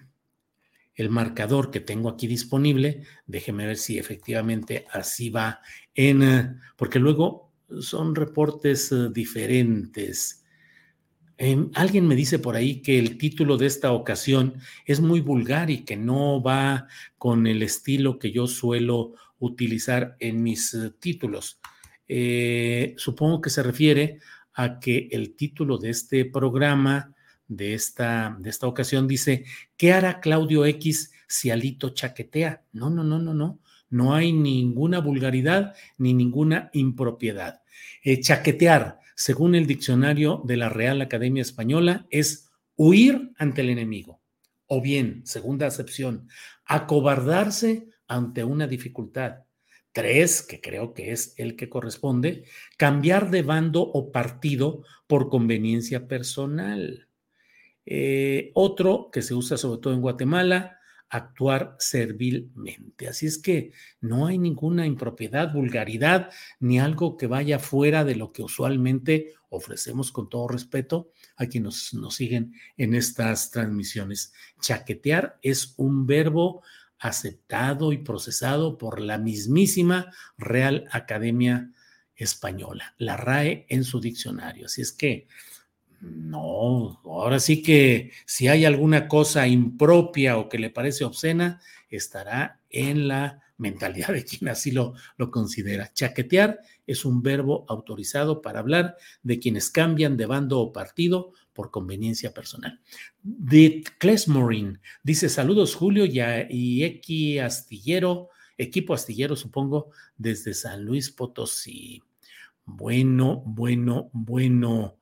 el 0.96 1.10
marcador 1.10 1.72
que 1.72 1.80
tengo 1.80 2.10
aquí 2.10 2.28
disponible. 2.28 3.04
Déjeme 3.26 3.66
ver 3.66 3.78
si 3.78 3.98
efectivamente 3.98 4.86
así 4.92 5.30
va 5.30 5.62
en, 5.94 6.24
eh, 6.24 6.56
porque 6.76 7.00
luego 7.00 7.52
son 7.80 8.16
reportes 8.16 8.92
eh, 8.92 9.10
diferentes. 9.12 10.44
Em, 11.38 11.70
alguien 11.76 12.08
me 12.08 12.16
dice 12.16 12.40
por 12.40 12.56
ahí 12.56 12.82
que 12.82 12.98
el 12.98 13.18
título 13.18 13.58
de 13.58 13.68
esta 13.68 13.92
ocasión 13.92 14.56
es 14.86 15.00
muy 15.02 15.22
vulgar 15.22 15.70
y 15.70 15.86
que 15.86 15.96
no 15.96 16.42
va 16.42 16.88
con 17.18 17.46
el 17.48 17.62
estilo 17.64 18.18
que 18.18 18.32
yo 18.32 18.48
suelo 18.48 19.14
utilizar 19.40 20.16
en 20.20 20.42
mis 20.42 20.74
eh, 20.74 20.92
títulos. 21.00 21.60
supongo 22.98 23.42
que 23.42 23.50
se 23.50 23.64
refiere 23.64 24.20
a 24.54 24.80
que 24.80 25.10
el 25.12 25.36
título 25.36 25.78
de 25.78 25.92
este 25.92 26.26
programa 26.26 27.14
de 27.48 27.74
esta, 27.74 28.36
de 28.40 28.50
esta 28.50 28.68
ocasión 28.68 29.08
dice, 29.08 29.46
¿qué 29.78 29.94
hará 29.94 30.20
Claudio 30.20 30.66
X 30.66 31.12
si 31.28 31.50
Alito 31.50 31.90
chaquetea? 31.90 32.64
No, 32.74 32.90
no, 32.90 33.04
no, 33.04 33.20
no, 33.20 33.34
no. 33.34 33.60
No 33.90 34.14
hay 34.14 34.34
ninguna 34.34 35.00
vulgaridad 35.00 35.74
ni 35.98 36.14
ninguna 36.14 36.70
impropiedad. 36.74 37.62
Eh, 38.04 38.20
chaquetear, 38.20 39.00
según 39.18 39.56
el 39.56 39.66
diccionario 39.66 40.44
de 40.46 40.58
la 40.58 40.70
Real 40.70 41.02
Academia 41.02 41.42
Española, 41.42 42.06
es 42.12 42.52
huir 42.76 43.32
ante 43.38 43.62
el 43.62 43.72
enemigo. 43.72 44.22
O 44.68 44.80
bien, 44.80 45.26
segunda 45.26 45.66
acepción, 45.66 46.30
acobardarse 46.66 47.90
ante 48.08 48.44
una 48.44 48.68
dificultad. 48.68 49.40
Tres, 49.92 50.44
que 50.44 50.62
creo 50.62 50.94
que 50.94 51.12
es 51.12 51.34
el 51.38 51.56
que 51.56 51.68
corresponde, 51.68 52.44
cambiar 52.78 53.32
de 53.32 53.42
bando 53.42 53.82
o 53.82 54.12
partido 54.12 54.84
por 55.08 55.30
conveniencia 55.30 56.08
personal. 56.08 57.08
Eh, 57.88 58.52
otro 58.54 59.10
que 59.12 59.24
se 59.24 59.34
usa 59.34 59.58
sobre 59.58 59.82
todo 59.82 59.96
en 59.96 60.02
Guatemala, 60.02 60.77
actuar 61.10 61.76
servilmente. 61.80 63.08
Así 63.08 63.28
es 63.28 63.38
que 63.38 63.72
no 64.02 64.28
hay 64.28 64.38
ninguna 64.38 64.86
impropiedad, 64.86 65.54
vulgaridad, 65.54 66.30
ni 66.60 66.80
algo 66.80 67.18
que 67.18 67.28
vaya 67.28 67.60
fuera 67.60 68.04
de 68.04 68.16
lo 68.16 68.32
que 68.32 68.44
usualmente 68.44 69.34
ofrecemos 69.50 70.12
con 70.12 70.30
todo 70.30 70.48
respeto 70.48 71.12
a 71.38 71.46
quienes 71.48 71.94
nos, 71.94 72.16
siguen 72.16 72.54
en 72.76 72.94
estas 72.94 73.52
transmisiones. 73.52 74.34
Chaquetear 74.60 75.40
es 75.42 75.74
un 75.78 76.06
verbo 76.06 76.64
aceptado 77.00 77.94
y 77.94 78.00
procesado 78.00 78.78
por 78.78 79.00
la 79.00 79.18
mismísima 79.18 80.12
Real 80.38 80.86
Academia 80.92 81.72
Española, 82.16 82.96
la 82.98 83.16
RAE 83.16 83.68
en 83.70 83.84
su 83.84 84.00
diccionario. 84.00 84.66
Así 84.66 84.82
es 84.82 84.92
que 84.92 85.28
no, 86.02 87.02
ahora 87.06 87.40
sí 87.40 87.62
que 87.62 88.12
si 88.26 88.48
hay 88.48 88.66
alguna 88.66 89.08
cosa 89.08 89.48
impropia 89.48 90.38
o 90.38 90.50
que 90.50 90.60
le 90.60 90.70
parece 90.70 91.04
obscena, 91.04 91.60
estará 91.90 92.62
en 92.70 93.08
la 93.08 93.42
mentalidad 93.58 94.10
de 94.10 94.24
quien 94.24 94.50
así 94.50 94.72
lo, 94.72 94.94
lo 95.18 95.32
considera. 95.32 95.92
Chaquetear 95.94 96.60
es 96.86 97.06
un 97.06 97.24
verbo 97.24 97.66
autorizado 97.68 98.42
para 98.42 98.60
hablar 98.60 98.98
de 99.24 99.40
quienes 99.40 99.70
cambian 99.72 100.18
de 100.18 100.26
bando 100.26 100.60
o 100.60 100.72
partido 100.72 101.34
por 101.54 101.72
conveniencia 101.72 102.34
personal. 102.34 102.80
De 103.24 103.84
Klesmorin 103.98 104.80
dice 105.04 105.28
saludos 105.28 105.74
Julio 105.74 106.06
y, 106.06 106.22
y 106.50 106.84
Equi 106.84 107.40
Astillero, 107.40 108.30
equipo 108.58 108.94
astillero 108.94 109.36
supongo, 109.36 109.92
desde 110.18 110.54
San 110.54 110.86
Luis 110.86 111.10
Potosí. 111.10 112.04
Bueno, 112.64 113.42
bueno, 113.46 114.10
bueno. 114.14 114.97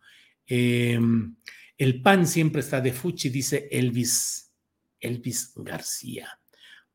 Em, 0.47 1.35
el 1.77 2.01
pan 2.01 2.27
siempre 2.27 2.61
está 2.61 2.81
de 2.81 2.93
fuchi, 2.93 3.29
dice 3.29 3.67
Elvis, 3.71 4.53
Elvis 4.99 5.53
García. 5.55 6.39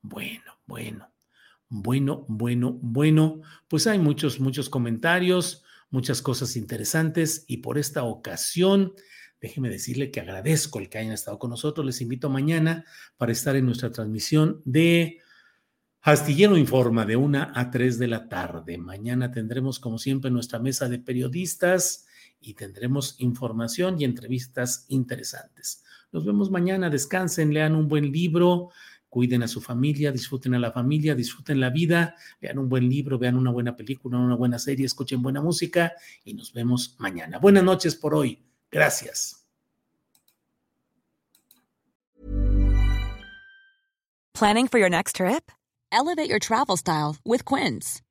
Bueno, 0.00 0.60
bueno, 0.66 1.12
bueno, 1.68 2.24
bueno, 2.28 2.78
bueno. 2.80 3.42
Pues 3.68 3.86
hay 3.86 3.98
muchos, 3.98 4.40
muchos 4.40 4.70
comentarios, 4.70 5.64
muchas 5.90 6.22
cosas 6.22 6.56
interesantes 6.56 7.44
y 7.46 7.58
por 7.58 7.78
esta 7.78 8.04
ocasión, 8.04 8.94
déjeme 9.40 9.68
decirle 9.68 10.10
que 10.10 10.20
agradezco 10.20 10.78
el 10.78 10.88
que 10.88 10.98
hayan 10.98 11.12
estado 11.12 11.38
con 11.38 11.50
nosotros. 11.50 11.84
Les 11.84 12.00
invito 12.00 12.30
mañana 12.30 12.84
para 13.16 13.32
estar 13.32 13.56
en 13.56 13.66
nuestra 13.66 13.92
transmisión 13.92 14.62
de 14.64 15.18
Astillero 16.02 16.56
Informa 16.56 17.04
de 17.04 17.16
una 17.16 17.52
a 17.54 17.70
3 17.70 17.98
de 17.98 18.08
la 18.08 18.28
tarde. 18.28 18.78
Mañana 18.78 19.30
tendremos, 19.30 19.78
como 19.78 19.98
siempre, 19.98 20.30
nuestra 20.30 20.58
mesa 20.58 20.88
de 20.88 20.98
periodistas 20.98 22.06
y 22.40 22.54
tendremos 22.54 23.16
información 23.18 24.00
y 24.00 24.04
entrevistas 24.04 24.86
interesantes. 24.88 25.84
Nos 26.12 26.24
vemos 26.24 26.50
mañana, 26.50 26.90
descansen, 26.90 27.54
lean 27.54 27.74
un 27.74 27.88
buen 27.88 28.10
libro, 28.10 28.70
cuiden 29.08 29.42
a 29.42 29.48
su 29.48 29.60
familia, 29.60 30.12
disfruten 30.12 30.54
a 30.54 30.58
la 30.58 30.72
familia, 30.72 31.14
disfruten 31.14 31.60
la 31.60 31.70
vida, 31.70 32.16
lean 32.40 32.58
un 32.58 32.68
buen 32.68 32.88
libro, 32.88 33.18
vean 33.18 33.36
una 33.36 33.50
buena 33.50 33.76
película, 33.76 34.18
una 34.18 34.36
buena 34.36 34.58
serie, 34.58 34.86
escuchen 34.86 35.20
buena 35.22 35.42
música 35.42 35.92
y 36.24 36.34
nos 36.34 36.52
vemos 36.52 36.96
mañana. 36.98 37.38
Buenas 37.38 37.64
noches 37.64 37.94
por 37.94 38.14
hoy. 38.14 38.42
Gracias. 38.70 39.36
Planning 44.32 44.68
for 44.68 44.78
your 44.78 44.88
next 44.88 45.16
trip? 45.16 45.50
Elevate 45.92 46.30
your 46.30 46.38
travel 46.38 46.76
style 46.76 47.16
with. 47.26 48.00